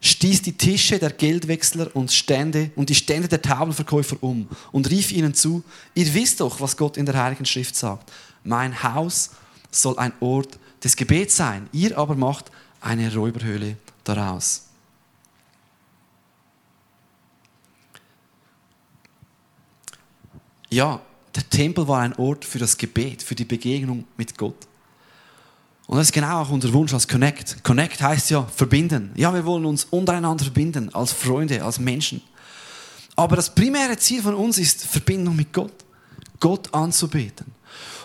stieß 0.00 0.42
die 0.42 0.56
Tische 0.56 0.98
der 0.98 1.10
Geldwechsler 1.10 1.94
und 1.94 2.12
Stände 2.12 2.70
und 2.76 2.90
die 2.90 2.94
Stände 2.94 3.28
der 3.28 3.42
Taubenverkäufer 3.42 4.16
um 4.20 4.48
und 4.70 4.90
rief 4.90 5.12
ihnen 5.12 5.34
zu, 5.34 5.62
ihr 5.94 6.12
wisst 6.14 6.40
doch, 6.40 6.60
was 6.60 6.76
Gott 6.76 6.96
in 6.96 7.06
der 7.06 7.20
Heiligen 7.20 7.46
Schrift 7.46 7.76
sagt. 7.76 8.12
Mein 8.44 8.82
Haus 8.82 9.30
soll 9.70 9.98
ein 9.98 10.12
Ort 10.20 10.58
des 10.82 10.96
Gebets 10.96 11.36
sein, 11.36 11.68
ihr 11.72 11.96
aber 11.98 12.14
macht 12.14 12.50
eine 12.82 13.14
Räuberhöhle 13.14 13.76
daraus. 14.04 14.66
ja, 20.72 21.00
der 21.34 21.48
Tempel 21.48 21.86
war 21.86 22.00
ein 22.00 22.14
Ort 22.16 22.44
für 22.44 22.58
das 22.58 22.76
Gebet, 22.76 23.22
für 23.22 23.34
die 23.34 23.44
Begegnung 23.44 24.04
mit 24.16 24.36
Gott. 24.36 24.56
Und 25.86 25.98
das 25.98 26.08
ist 26.08 26.12
genau 26.12 26.42
auch 26.42 26.50
unser 26.50 26.72
Wunsch 26.72 26.94
als 26.94 27.06
Connect. 27.06 27.62
Connect 27.62 28.00
heißt 28.00 28.30
ja 28.30 28.44
verbinden. 28.44 29.12
Ja, 29.14 29.32
wir 29.34 29.44
wollen 29.44 29.66
uns 29.66 29.84
untereinander 29.84 30.44
verbinden, 30.44 30.92
als 30.94 31.12
Freunde, 31.12 31.62
als 31.62 31.78
Menschen. 31.78 32.22
Aber 33.14 33.36
das 33.36 33.54
primäre 33.54 33.96
Ziel 33.98 34.22
von 34.22 34.34
uns 34.34 34.56
ist 34.58 34.84
Verbindung 34.86 35.36
mit 35.36 35.52
Gott. 35.52 35.72
Gott 36.40 36.72
anzubeten. 36.72 37.46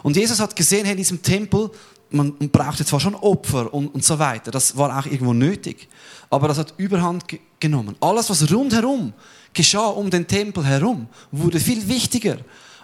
Und 0.03 0.17
Jesus 0.17 0.39
hat 0.39 0.55
gesehen, 0.55 0.83
hey, 0.83 0.91
in 0.91 0.97
diesem 0.97 1.21
Tempel, 1.21 1.71
man 2.09 2.33
brauchte 2.37 2.85
zwar 2.85 2.99
schon 2.99 3.15
Opfer 3.15 3.73
und, 3.73 3.87
und 3.87 4.03
so 4.03 4.17
weiter, 4.19 4.51
das 4.51 4.77
war 4.77 4.97
auch 4.97 5.05
irgendwo 5.05 5.33
nötig, 5.33 5.87
aber 6.29 6.47
das 6.47 6.57
hat 6.57 6.73
Überhand 6.77 7.25
genommen. 7.59 7.95
Alles, 7.99 8.29
was 8.29 8.51
rundherum 8.51 9.13
geschah 9.53 9.87
um 9.87 10.09
den 10.09 10.27
Tempel 10.27 10.65
herum, 10.65 11.07
wurde 11.31 11.59
viel 11.59 11.87
wichtiger 11.87 12.37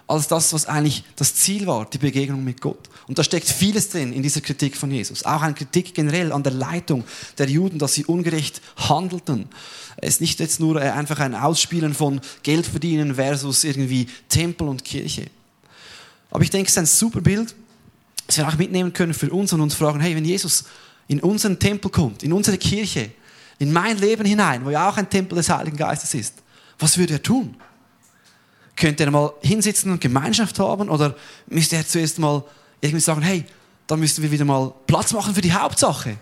als 0.06 0.28
das, 0.28 0.52
was 0.52 0.66
eigentlich 0.66 1.02
das 1.16 1.34
Ziel 1.34 1.66
war, 1.66 1.86
die 1.86 1.98
Begegnung 1.98 2.44
mit 2.44 2.60
Gott. 2.60 2.90
Und 3.08 3.18
da 3.18 3.24
steckt 3.24 3.48
vieles 3.48 3.88
drin 3.88 4.12
in 4.12 4.22
dieser 4.22 4.40
Kritik 4.40 4.76
von 4.76 4.90
Jesus. 4.90 5.24
Auch 5.24 5.40
eine 5.40 5.54
Kritik 5.54 5.94
generell 5.94 6.32
an 6.32 6.42
der 6.42 6.52
Leitung 6.52 7.04
der 7.38 7.48
Juden, 7.48 7.78
dass 7.78 7.94
sie 7.94 8.04
ungerecht 8.04 8.60
handelten. 8.76 9.46
Es 9.96 10.14
ist 10.14 10.20
nicht 10.20 10.40
jetzt 10.40 10.60
nur 10.60 10.80
äh, 10.80 10.90
einfach 10.90 11.20
ein 11.20 11.34
Ausspielen 11.34 11.94
von 11.94 12.20
Geld 12.42 12.66
verdienen 12.66 13.14
versus 13.14 13.64
irgendwie 13.64 14.06
Tempel 14.28 14.68
und 14.68 14.84
Kirche. 14.84 15.26
Aber 16.30 16.42
ich 16.42 16.50
denke, 16.50 16.66
es 16.66 16.72
ist 16.72 16.78
ein 16.78 16.86
super 16.86 17.20
Bild, 17.20 17.54
das 18.26 18.38
wir 18.38 18.48
auch 18.48 18.56
mitnehmen 18.56 18.92
können 18.92 19.14
für 19.14 19.30
uns 19.30 19.52
und 19.52 19.60
uns 19.60 19.74
fragen, 19.74 20.00
hey, 20.00 20.16
wenn 20.16 20.24
Jesus 20.24 20.64
in 21.08 21.20
unseren 21.20 21.58
Tempel 21.58 21.90
kommt, 21.90 22.22
in 22.22 22.32
unsere 22.32 22.58
Kirche, 22.58 23.10
in 23.58 23.72
mein 23.72 23.98
Leben 23.98 24.24
hinein, 24.24 24.64
wo 24.64 24.70
ja 24.70 24.88
auch 24.88 24.96
ein 24.96 25.08
Tempel 25.08 25.36
des 25.36 25.48
Heiligen 25.48 25.76
Geistes 25.76 26.14
ist, 26.14 26.34
was 26.78 26.98
würde 26.98 27.14
er 27.14 27.22
tun? 27.22 27.56
Könnte 28.76 29.04
er 29.04 29.10
mal 29.10 29.32
hinsitzen 29.42 29.92
und 29.92 30.00
Gemeinschaft 30.00 30.58
haben 30.58 30.88
oder 30.88 31.14
müsste 31.46 31.76
er 31.76 31.86
zuerst 31.86 32.18
mal 32.18 32.42
irgendwie 32.80 33.00
sagen, 33.00 33.22
hey, 33.22 33.44
dann 33.86 34.00
müssten 34.00 34.22
wir 34.22 34.30
wieder 34.30 34.44
mal 34.44 34.72
Platz 34.86 35.12
machen 35.12 35.34
für 35.34 35.40
die 35.40 35.52
Hauptsache. 35.52 36.16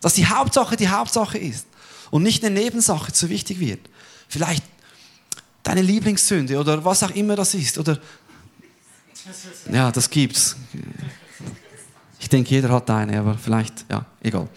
Dass 0.00 0.14
die 0.14 0.26
Hauptsache 0.26 0.76
die 0.76 0.88
Hauptsache 0.88 1.38
ist 1.38 1.66
und 2.10 2.22
nicht 2.22 2.44
eine 2.44 2.54
Nebensache 2.54 3.12
zu 3.12 3.30
wichtig 3.30 3.60
wird. 3.60 3.80
Vielleicht 4.28 4.64
deine 5.62 5.80
Lieblingssünde 5.80 6.58
oder 6.58 6.84
was 6.84 7.02
auch 7.02 7.10
immer 7.10 7.36
das 7.36 7.54
ist 7.54 7.78
oder 7.78 7.98
ja, 9.72 9.90
das 9.90 10.10
gibt's. 10.10 10.56
Ich 12.24 12.30
denke, 12.30 12.54
jeder 12.54 12.70
hat 12.70 12.88
eine, 12.88 13.20
aber 13.20 13.36
vielleicht, 13.36 13.84
ja, 13.90 14.06
egal. 14.22 14.48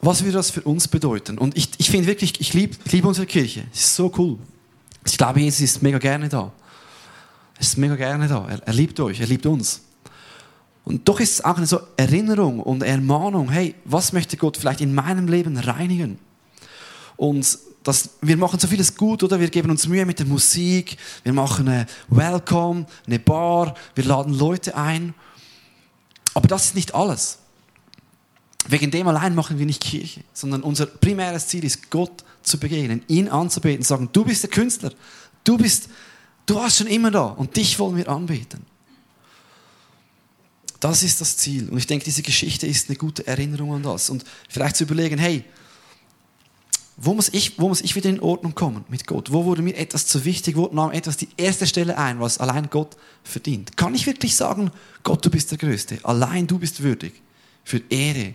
was 0.00 0.22
würde 0.22 0.32
das 0.32 0.50
für 0.50 0.62
uns 0.62 0.88
bedeuten? 0.88 1.36
Und 1.36 1.54
ich, 1.54 1.68
ich 1.76 1.90
finde 1.90 2.06
wirklich, 2.06 2.40
ich 2.40 2.54
liebe 2.54 2.74
lieb 2.90 3.04
unsere 3.04 3.26
Kirche. 3.26 3.64
Es 3.70 3.80
ist 3.80 3.96
so 3.96 4.10
cool. 4.16 4.38
Ich 5.04 5.18
glaube, 5.18 5.40
Jesus 5.40 5.60
ist 5.60 5.82
mega 5.82 5.98
gerne 5.98 6.30
da. 6.30 6.50
Er 7.56 7.60
ist 7.60 7.76
mega 7.76 7.96
gerne 7.96 8.28
da. 8.28 8.48
Er, 8.48 8.62
er 8.66 8.72
liebt 8.72 8.98
euch, 8.98 9.20
er 9.20 9.26
liebt 9.26 9.44
uns. 9.44 9.82
Und 10.86 11.06
doch 11.06 11.20
ist 11.20 11.32
es 11.32 11.44
auch 11.44 11.58
eine 11.58 11.66
so 11.66 11.80
Erinnerung 11.98 12.60
und 12.60 12.82
Ermahnung, 12.82 13.50
hey, 13.50 13.74
was 13.84 14.14
möchte 14.14 14.38
Gott 14.38 14.56
vielleicht 14.56 14.80
in 14.80 14.94
meinem 14.94 15.28
Leben 15.28 15.58
reinigen? 15.58 16.18
Und 17.18 17.58
das, 17.82 18.10
wir 18.20 18.36
machen 18.36 18.60
so 18.60 18.68
vieles 18.68 18.94
gut, 18.94 19.22
oder? 19.22 19.40
Wir 19.40 19.48
geben 19.48 19.70
uns 19.70 19.86
Mühe 19.86 20.06
mit 20.06 20.18
der 20.18 20.26
Musik, 20.26 20.96
wir 21.24 21.32
machen 21.32 21.68
eine 21.68 21.86
Welcome, 22.08 22.86
eine 23.06 23.18
Bar, 23.18 23.74
wir 23.94 24.04
laden 24.04 24.34
Leute 24.34 24.76
ein. 24.76 25.14
Aber 26.34 26.48
das 26.48 26.66
ist 26.66 26.74
nicht 26.74 26.94
alles. 26.94 27.38
Wegen 28.68 28.90
dem 28.90 29.08
allein 29.08 29.34
machen 29.34 29.58
wir 29.58 29.66
nicht 29.66 29.82
Kirche, 29.82 30.22
sondern 30.32 30.62
unser 30.62 30.86
primäres 30.86 31.48
Ziel 31.48 31.64
ist, 31.64 31.90
Gott 31.90 32.24
zu 32.42 32.58
begegnen, 32.58 33.02
ihn 33.08 33.28
anzubeten, 33.28 33.82
sagen, 33.82 34.08
du 34.12 34.24
bist 34.24 34.44
der 34.44 34.50
Künstler, 34.50 34.92
du 35.42 35.58
bist, 35.58 35.88
du 36.46 36.54
warst 36.54 36.78
schon 36.78 36.86
immer 36.86 37.10
da 37.10 37.24
und 37.24 37.56
dich 37.56 37.78
wollen 37.78 37.96
wir 37.96 38.08
anbeten. 38.08 38.64
Das 40.78 41.04
ist 41.04 41.20
das 41.20 41.36
Ziel. 41.36 41.68
Und 41.68 41.78
ich 41.78 41.86
denke, 41.86 42.04
diese 42.04 42.22
Geschichte 42.22 42.66
ist 42.66 42.88
eine 42.88 42.98
gute 42.98 43.24
Erinnerung 43.24 43.72
an 43.72 43.84
das. 43.84 44.10
Und 44.10 44.24
vielleicht 44.48 44.74
zu 44.74 44.82
überlegen, 44.82 45.16
hey, 45.16 45.44
wo 46.96 47.14
muss, 47.14 47.30
ich, 47.30 47.58
wo 47.58 47.68
muss 47.68 47.80
ich 47.80 47.96
wieder 47.96 48.10
in 48.10 48.20
Ordnung 48.20 48.54
kommen 48.54 48.84
mit 48.88 49.06
Gott? 49.06 49.32
Wo 49.32 49.44
wurde 49.44 49.62
mir 49.62 49.76
etwas 49.76 50.06
zu 50.06 50.24
wichtig? 50.24 50.56
Wo 50.56 50.68
nahm 50.72 50.92
etwas 50.92 51.16
die 51.16 51.28
erste 51.36 51.66
Stelle 51.66 51.96
ein, 51.96 52.20
was 52.20 52.38
allein 52.38 52.68
Gott 52.68 52.96
verdient? 53.24 53.76
Kann 53.76 53.94
ich 53.94 54.06
wirklich 54.06 54.36
sagen, 54.36 54.70
Gott, 55.02 55.24
du 55.24 55.30
bist 55.30 55.50
der 55.50 55.58
Größte. 55.58 55.98
Allein 56.02 56.46
du 56.46 56.58
bist 56.58 56.82
würdig 56.82 57.14
für 57.64 57.80
Ehre, 57.88 58.34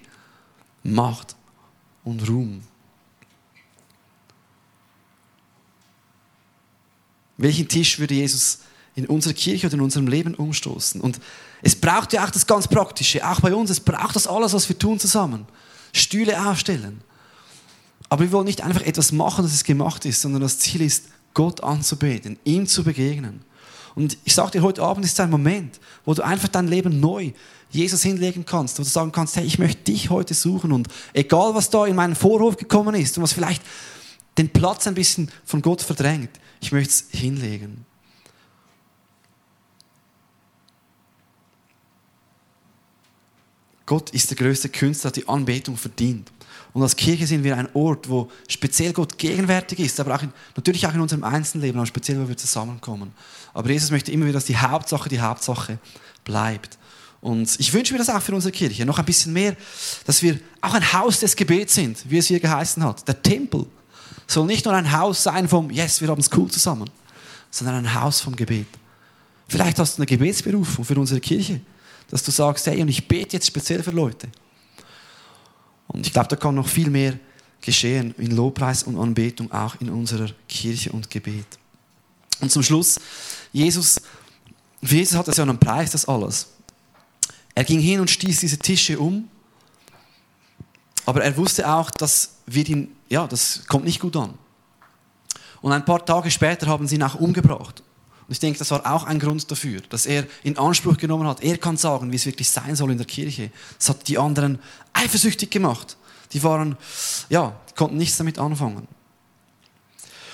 Macht 0.83 1.35
und 2.03 2.27
Ruhm. 2.27 2.63
Welchen 7.37 7.67
Tisch 7.67 7.99
würde 7.99 8.15
Jesus 8.15 8.59
in 8.95 9.05
unserer 9.05 9.33
Kirche 9.33 9.67
oder 9.67 9.75
in 9.75 9.81
unserem 9.81 10.07
Leben 10.07 10.33
umstoßen? 10.33 10.99
Und 10.99 11.19
es 11.61 11.75
braucht 11.75 12.13
ja 12.13 12.25
auch 12.25 12.31
das 12.31 12.47
ganz 12.47 12.67
Praktische, 12.67 13.27
auch 13.29 13.39
bei 13.39 13.53
uns. 13.53 13.69
Es 13.69 13.79
braucht 13.79 14.15
das 14.15 14.25
alles, 14.25 14.53
was 14.53 14.67
wir 14.67 14.79
tun 14.79 14.99
zusammen. 14.99 15.45
Stühle 15.93 16.49
aufstellen. 16.49 17.01
Aber 18.09 18.23
wir 18.23 18.31
wollen 18.31 18.45
nicht 18.45 18.61
einfach 18.61 18.81
etwas 18.81 19.11
machen, 19.11 19.43
dass 19.43 19.53
es 19.53 19.63
gemacht 19.63 20.05
ist, 20.05 20.21
sondern 20.21 20.41
das 20.41 20.59
Ziel 20.59 20.81
ist, 20.81 21.05
Gott 21.33 21.61
anzubeten, 21.61 22.39
ihm 22.45 22.65
zu 22.65 22.83
begegnen. 22.83 23.41
Und 23.93 24.17
ich 24.23 24.33
sage 24.33 24.51
dir, 24.51 24.61
heute 24.61 24.81
Abend 24.83 25.05
ist 25.05 25.19
ein 25.19 25.29
Moment, 25.29 25.79
wo 26.05 26.13
du 26.13 26.23
einfach 26.23 26.47
dein 26.47 26.67
Leben 26.67 26.99
neu 26.99 27.31
Jesus 27.69 28.03
hinlegen 28.03 28.45
kannst, 28.45 28.79
wo 28.79 28.83
du 28.83 28.89
sagen 28.89 29.11
kannst, 29.11 29.35
hey, 29.35 29.45
ich 29.45 29.59
möchte 29.59 29.83
dich 29.83 30.09
heute 30.09 30.33
suchen 30.33 30.71
und 30.71 30.87
egal 31.13 31.53
was 31.53 31.69
da 31.69 31.85
in 31.85 31.95
meinen 31.95 32.15
Vorhof 32.15 32.57
gekommen 32.57 32.95
ist 32.95 33.17
und 33.17 33.23
was 33.23 33.33
vielleicht 33.33 33.61
den 34.37 34.49
Platz 34.49 34.87
ein 34.87 34.93
bisschen 34.93 35.29
von 35.45 35.61
Gott 35.61 35.81
verdrängt, 35.81 36.29
ich 36.61 36.71
möchte 36.71 36.91
es 36.91 37.05
hinlegen. 37.11 37.85
Gott 43.85 44.09
ist 44.09 44.29
der 44.29 44.37
größte 44.37 44.69
Künstler, 44.69 45.11
der 45.11 45.23
die 45.23 45.29
Anbetung 45.29 45.77
verdient. 45.77 46.29
Und 46.73 46.83
als 46.83 46.95
Kirche 46.95 47.25
sind 47.25 47.43
wir 47.43 47.57
ein 47.57 47.67
Ort, 47.73 48.09
wo 48.09 48.29
speziell 48.47 48.93
Gott 48.93 49.17
gegenwärtig 49.17 49.79
ist, 49.79 49.99
aber 49.99 50.15
auch 50.15 50.21
in, 50.21 50.31
natürlich 50.55 50.85
auch 50.85 50.93
in 50.93 51.01
unserem 51.01 51.23
Einzelnen, 51.23 51.75
aber 51.75 51.85
speziell, 51.85 52.21
wo 52.21 52.27
wir 52.27 52.37
zusammenkommen. 52.37 53.11
Aber 53.53 53.69
Jesus 53.69 53.89
möchte 53.89 54.11
immer 54.11 54.25
wieder, 54.25 54.33
dass 54.33 54.45
die 54.45 54.57
Hauptsache 54.57 55.09
die 55.09 55.19
Hauptsache 55.19 55.79
bleibt. 56.23 56.77
Und 57.21 57.59
ich 57.59 57.73
wünsche 57.73 57.93
mir 57.93 57.99
das 57.99 58.09
auch 58.09 58.21
für 58.21 58.35
unsere 58.35 58.51
Kirche. 58.51 58.85
Noch 58.85 58.99
ein 58.99 59.05
bisschen 59.05 59.33
mehr, 59.33 59.55
dass 60.05 60.21
wir 60.21 60.39
auch 60.61 60.73
ein 60.73 60.93
Haus 60.93 61.19
des 61.19 61.35
Gebets 61.35 61.73
sind, 61.73 61.97
wie 62.09 62.19
es 62.19 62.27
hier 62.27 62.39
geheißen 62.39 62.83
hat. 62.83 63.07
Der 63.07 63.21
Tempel 63.21 63.65
soll 64.27 64.45
nicht 64.45 64.65
nur 64.65 64.73
ein 64.73 64.91
Haus 64.91 65.23
sein 65.23 65.47
vom, 65.47 65.71
yes, 65.71 66.01
wir 66.01 66.09
haben 66.09 66.19
es 66.21 66.29
cool 66.35 66.49
zusammen, 66.51 66.89
sondern 67.49 67.77
ein 67.77 67.93
Haus 67.93 68.21
vom 68.21 68.35
Gebet. 68.35 68.67
Vielleicht 69.47 69.79
hast 69.79 69.97
du 69.97 70.01
eine 70.01 70.05
Gebetsberufung 70.05 70.85
für 70.85 70.99
unsere 70.99 71.19
Kirche, 71.19 71.61
dass 72.09 72.23
du 72.23 72.31
sagst, 72.31 72.67
hey, 72.67 72.81
und 72.81 72.89
ich 72.89 73.07
bete 73.07 73.37
jetzt 73.37 73.47
speziell 73.47 73.81
für 73.81 73.91
Leute. 73.91 74.27
Glaube, 76.17 76.29
da 76.29 76.35
kann 76.35 76.55
noch 76.55 76.67
viel 76.67 76.89
mehr 76.89 77.13
geschehen 77.61 78.15
in 78.17 78.35
Lobpreis 78.35 78.81
und 78.81 78.97
Anbetung, 78.97 79.51
auch 79.51 79.79
in 79.79 79.87
unserer 79.91 80.27
Kirche 80.49 80.91
und 80.91 81.11
Gebet. 81.11 81.45
Und 82.41 82.51
zum 82.51 82.63
Schluss, 82.63 82.99
Jesus, 83.53 84.01
für 84.81 84.95
Jesus 84.95 85.15
hat 85.15 85.27
das 85.27 85.37
ja 85.37 85.43
einen 85.43 85.59
Preis, 85.59 85.91
das 85.91 86.07
alles. 86.07 86.47
Er 87.53 87.63
ging 87.63 87.79
hin 87.79 87.99
und 87.99 88.09
stieß 88.09 88.39
diese 88.39 88.57
Tische 88.57 88.97
um, 88.97 89.29
aber 91.05 91.23
er 91.23 91.37
wusste 91.37 91.71
auch, 91.71 91.91
dass 91.91 92.37
wir 92.47 92.67
ihn, 92.67 92.95
ja, 93.09 93.27
das 93.27 93.67
kommt 93.67 93.85
nicht 93.85 93.99
gut 93.99 94.15
an. 94.15 94.33
Und 95.61 95.71
ein 95.71 95.85
paar 95.85 96.03
Tage 96.03 96.31
später 96.31 96.65
haben 96.65 96.87
sie 96.87 96.95
ihn 96.95 97.03
auch 97.03 97.13
umgebracht. 97.13 97.83
Und 98.27 98.31
ich 98.31 98.39
denke, 98.39 98.57
das 98.57 98.71
war 98.71 98.91
auch 98.91 99.03
ein 99.03 99.19
Grund 99.19 99.51
dafür, 99.51 99.81
dass 99.87 100.07
er 100.07 100.25
in 100.41 100.57
Anspruch 100.57 100.97
genommen 100.97 101.27
hat. 101.27 101.43
Er 101.43 101.59
kann 101.59 101.77
sagen, 101.77 102.11
wie 102.11 102.15
es 102.15 102.25
wirklich 102.25 102.49
sein 102.49 102.75
soll 102.75 102.89
in 102.89 102.97
der 102.97 103.05
Kirche. 103.05 103.51
Das 103.77 103.89
hat 103.89 104.07
die 104.07 104.17
anderen 104.17 104.57
eifersüchtig 104.93 105.51
gemacht. 105.51 105.95
Die 106.33 106.43
waren, 106.43 106.77
ja, 107.29 107.55
konnten 107.75 107.97
nichts 107.97 108.17
damit 108.17 108.39
anfangen. 108.39 108.87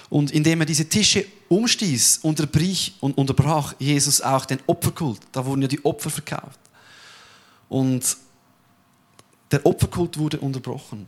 Und 0.09 0.31
indem 0.31 0.61
er 0.61 0.65
diese 0.65 0.87
Tische 0.87 1.25
umstieß, 1.49 2.19
unterbrich 2.23 2.95
und 2.99 3.17
unterbrach 3.17 3.73
Jesus 3.79 4.21
auch 4.21 4.45
den 4.45 4.59
Opferkult. 4.67 5.19
Da 5.31 5.45
wurden 5.45 5.61
ja 5.61 5.67
die 5.67 5.83
Opfer 5.83 6.09
verkauft. 6.09 6.59
Und 7.69 8.17
der 9.51 9.65
Opferkult 9.65 10.17
wurde 10.17 10.39
unterbrochen. 10.39 11.07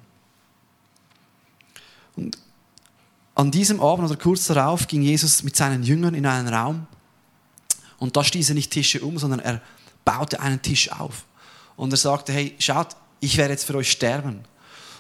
Und 2.15 2.37
an 3.35 3.51
diesem 3.51 3.81
Abend 3.81 4.09
oder 4.09 4.19
kurz 4.19 4.45
darauf 4.47 4.87
ging 4.87 5.01
Jesus 5.01 5.43
mit 5.43 5.55
seinen 5.55 5.83
Jüngern 5.83 6.15
in 6.15 6.25
einen 6.25 6.47
Raum 6.47 6.87
und 7.97 8.15
da 8.15 8.23
stieß 8.23 8.49
er 8.49 8.55
nicht 8.55 8.71
Tische 8.71 9.01
um, 9.01 9.17
sondern 9.17 9.39
er 9.39 9.61
baute 10.03 10.39
einen 10.39 10.61
Tisch 10.61 10.91
auf. 10.91 11.25
Und 11.75 11.91
er 11.91 11.97
sagte, 11.97 12.31
hey, 12.31 12.55
schaut, 12.59 12.95
ich 13.19 13.37
werde 13.37 13.53
jetzt 13.53 13.65
für 13.65 13.75
euch 13.75 13.91
sterben. 13.91 14.41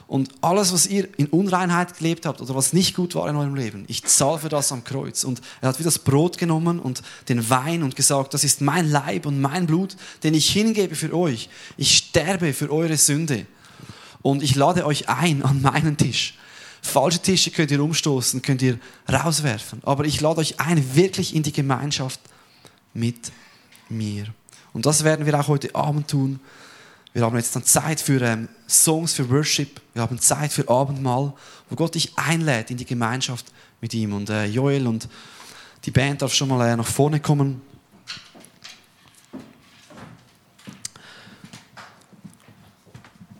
Und 0.07 0.29
alles, 0.41 0.71
was 0.71 0.85
ihr 0.85 1.07
in 1.17 1.27
Unreinheit 1.27 1.97
gelebt 1.97 2.27
habt 2.27 2.39
oder 2.39 2.53
was 2.53 2.73
nicht 2.73 2.95
gut 2.95 3.15
war 3.15 3.27
in 3.27 3.35
eurem 3.35 3.55
Leben, 3.55 3.85
ich 3.87 4.03
zahle 4.03 4.39
für 4.39 4.49
das 4.49 4.71
am 4.71 4.83
Kreuz. 4.83 5.23
Und 5.23 5.41
er 5.61 5.69
hat 5.69 5.79
wieder 5.79 5.87
das 5.87 5.99
Brot 5.99 6.37
genommen 6.37 6.79
und 6.79 7.01
den 7.27 7.49
Wein 7.49 7.81
und 7.81 7.95
gesagt, 7.95 8.33
das 8.35 8.43
ist 8.43 8.61
mein 8.61 8.89
Leib 8.89 9.25
und 9.25 9.41
mein 9.41 9.65
Blut, 9.65 9.95
den 10.23 10.35
ich 10.35 10.49
hingebe 10.51 10.95
für 10.95 11.15
euch. 11.15 11.49
Ich 11.77 11.97
sterbe 11.97 12.53
für 12.53 12.71
eure 12.71 12.97
Sünde. 12.97 13.47
Und 14.21 14.43
ich 14.43 14.55
lade 14.55 14.85
euch 14.85 15.09
ein 15.09 15.43
an 15.43 15.61
meinen 15.61 15.97
Tisch. 15.97 16.37
Falsche 16.81 17.19
Tische 17.19 17.49
könnt 17.49 17.71
ihr 17.71 17.81
umstoßen, 17.81 18.43
könnt 18.43 18.61
ihr 18.61 18.79
rauswerfen. 19.11 19.81
Aber 19.83 20.05
ich 20.05 20.21
lade 20.21 20.39
euch 20.39 20.59
ein, 20.59 20.95
wirklich 20.95 21.33
in 21.33 21.41
die 21.41 21.51
Gemeinschaft 21.51 22.19
mit 22.93 23.31
mir. 23.89 24.27
Und 24.71 24.85
das 24.85 25.03
werden 25.03 25.25
wir 25.25 25.39
auch 25.39 25.47
heute 25.47 25.73
Abend 25.73 26.09
tun. 26.09 26.39
Wir 27.15 27.23
haben 27.23 27.37
jetzt 27.37 27.55
dann 27.55 27.63
Zeit 27.63 28.01
für 28.01 28.21
ähm, 28.21 28.49
Songs, 28.67 29.13
für 29.13 29.29
Worship. 29.29 29.79
Wir 29.93 30.01
haben 30.01 30.19
Zeit 30.19 30.51
für 30.51 30.67
Abendmahl, 30.67 31.31
wo 31.69 31.75
Gott 31.77 31.95
dich 31.95 32.11
einlädt 32.17 32.71
in 32.71 32.75
die 32.75 32.83
Gemeinschaft 32.83 33.53
mit 33.79 33.93
ihm. 33.93 34.11
Und 34.11 34.29
äh, 34.29 34.43
Joel 34.47 34.85
und 34.85 35.07
die 35.85 35.91
Band 35.91 36.21
darf 36.21 36.33
schon 36.33 36.49
mal 36.49 36.67
äh, 36.67 36.75
nach 36.75 36.85
vorne 36.85 37.21
kommen. 37.21 37.61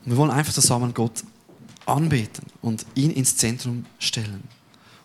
Wir 0.06 0.16
wollen 0.16 0.32
einfach 0.32 0.54
zusammen 0.54 0.94
Gott 0.94 1.26
anbeten 1.86 2.46
und 2.62 2.86
ihn 2.96 3.12
ins 3.12 3.36
Zentrum 3.36 3.86
stellen. 4.00 4.46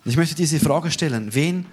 Und 0.04 0.12
ich 0.12 0.16
möchte 0.16 0.36
diese 0.36 0.60
Frage 0.60 0.92
stellen, 0.92 1.34
wen, 1.34 1.66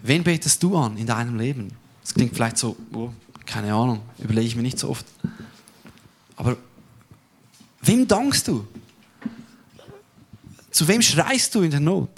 wen 0.00 0.22
betest 0.22 0.62
du 0.62 0.76
an 0.76 0.96
in 0.96 1.08
deinem 1.08 1.36
Leben? 1.36 1.72
Das 2.02 2.14
klingt 2.14 2.36
vielleicht 2.36 2.56
so, 2.56 2.76
oh, 2.92 3.10
keine 3.46 3.74
Ahnung, 3.74 4.00
überlege 4.18 4.46
ich 4.46 4.54
mir 4.54 4.62
nicht 4.62 4.78
so 4.78 4.90
oft. 4.90 5.04
Aber 6.40 6.56
wem 7.82 8.08
dankst 8.08 8.48
du? 8.48 8.66
Zu 10.70 10.88
wem 10.88 11.02
schreist 11.02 11.54
du 11.54 11.60
in 11.60 11.70
der 11.70 11.80
Not? 11.80 12.08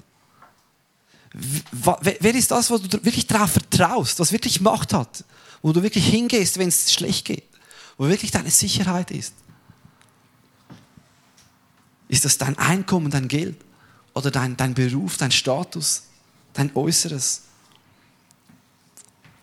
Wer 1.32 2.34
ist 2.36 2.52
das, 2.52 2.70
wo 2.70 2.78
du 2.78 3.04
wirklich 3.04 3.26
darauf 3.26 3.50
vertraust, 3.50 4.20
was 4.20 4.30
wirklich 4.30 4.60
Macht 4.60 4.92
hat, 4.92 5.24
wo 5.60 5.72
du 5.72 5.82
wirklich 5.82 6.06
hingehst, 6.06 6.56
wenn 6.56 6.68
es 6.68 6.92
schlecht 6.92 7.24
geht, 7.24 7.48
wo 7.98 8.06
wirklich 8.06 8.30
deine 8.30 8.52
Sicherheit 8.52 9.10
ist? 9.10 9.34
Ist 12.06 12.24
das 12.24 12.38
dein 12.38 12.56
Einkommen, 12.58 13.10
dein 13.10 13.26
Geld 13.26 13.56
oder 14.14 14.30
dein, 14.30 14.56
dein 14.56 14.72
Beruf, 14.72 15.16
dein 15.16 15.32
Status, 15.32 16.04
dein 16.52 16.70
Äußeres? 16.76 17.42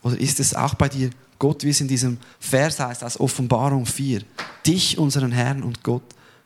Oder 0.03 0.17
ist 0.17 0.39
es 0.39 0.53
auch 0.53 0.75
bei 0.75 0.87
dir 0.87 1.09
Gott, 1.39 1.63
wie 1.63 1.69
es 1.69 1.81
in 1.81 1.87
diesem 1.87 2.17
Vers 2.39 2.79
heißt, 2.79 3.03
aus 3.03 3.19
Offenbarung 3.19 3.85
4? 3.85 4.21
Dich, 4.65 4.97
unseren 4.97 5.31
Herrn 5.31 5.63
und 5.63 5.83
Gott, 5.83 6.03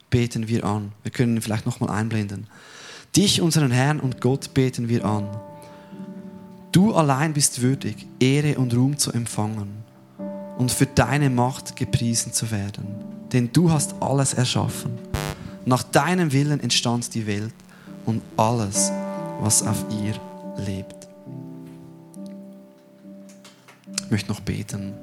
beten 0.09 0.47
wir 0.47 0.63
an. 0.63 0.91
Wir 1.01 1.11
können 1.11 1.35
ihn 1.35 1.41
vielleicht 1.41 1.65
nochmal 1.65 1.89
einblenden. 1.89 2.47
Dich, 3.15 3.41
unseren 3.41 3.71
Herrn 3.71 3.99
und 3.99 4.21
Gott, 4.21 4.53
beten 4.53 4.87
wir 4.87 5.03
an. 5.03 5.27
Du 6.71 6.93
allein 6.93 7.33
bist 7.33 7.61
würdig, 7.61 8.07
Ehre 8.19 8.57
und 8.57 8.73
Ruhm 8.73 8.97
zu 8.97 9.11
empfangen 9.11 9.83
und 10.57 10.71
für 10.71 10.85
deine 10.85 11.29
Macht 11.29 11.75
gepriesen 11.75 12.31
zu 12.33 12.49
werden. 12.51 12.85
Denn 13.33 13.51
du 13.51 13.71
hast 13.71 13.95
alles 13.99 14.33
erschaffen 14.33 14.97
nach 15.65 15.83
deinem 15.83 16.33
Willen 16.33 16.59
entstand 16.59 17.13
die 17.15 17.25
Welt 17.25 17.53
und 18.05 18.21
alles, 18.35 18.91
was 19.39 19.65
auf 19.65 19.85
ihr 20.03 20.13
lebt. 20.65 21.02
Möchte 24.13 24.31
noch 24.31 24.41
beten. 24.41 24.93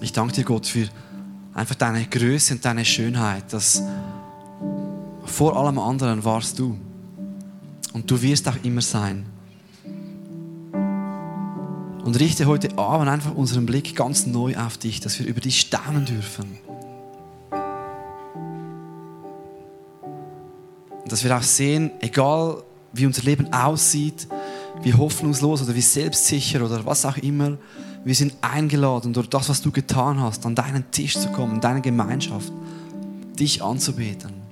Ich 0.00 0.12
danke 0.12 0.32
dir, 0.34 0.42
Gott, 0.42 0.66
für 0.66 0.88
einfach 1.54 1.76
deine 1.76 2.06
Größe 2.06 2.54
und 2.54 2.64
deine 2.64 2.84
Schönheit, 2.84 3.52
dass 3.52 3.84
vor 5.24 5.56
allem 5.56 5.78
anderen 5.78 6.24
warst 6.24 6.58
du. 6.58 6.76
Und 7.92 8.10
du 8.10 8.20
wirst 8.20 8.48
auch 8.48 8.56
immer 8.64 8.80
sein. 8.80 9.26
Und 12.04 12.18
richte 12.18 12.46
heute 12.46 12.76
Abend 12.76 13.08
einfach 13.08 13.32
unseren 13.32 13.64
Blick 13.64 13.94
ganz 13.94 14.26
neu 14.26 14.56
auf 14.56 14.76
dich, 14.76 14.98
dass 14.98 15.20
wir 15.20 15.26
über 15.26 15.40
dich 15.40 15.60
staunen 15.60 16.04
dürfen. 16.04 16.65
Dass 21.08 21.24
wir 21.24 21.36
auch 21.36 21.42
sehen, 21.42 21.90
egal 22.00 22.62
wie 22.92 23.06
unser 23.06 23.22
Leben 23.22 23.52
aussieht, 23.52 24.26
wie 24.82 24.94
hoffnungslos 24.94 25.62
oder 25.62 25.74
wie 25.74 25.82
selbstsicher 25.82 26.64
oder 26.64 26.84
was 26.84 27.04
auch 27.04 27.16
immer. 27.18 27.56
Wir 28.04 28.14
sind 28.14 28.34
eingeladen, 28.40 29.12
durch 29.12 29.28
das, 29.28 29.48
was 29.48 29.62
du 29.62 29.70
getan 29.70 30.20
hast, 30.20 30.46
an 30.46 30.54
deinen 30.54 30.90
Tisch 30.90 31.18
zu 31.18 31.28
kommen, 31.28 31.60
deine 31.60 31.80
Gemeinschaft, 31.80 32.52
dich 33.38 33.62
anzubeten. 33.62 34.45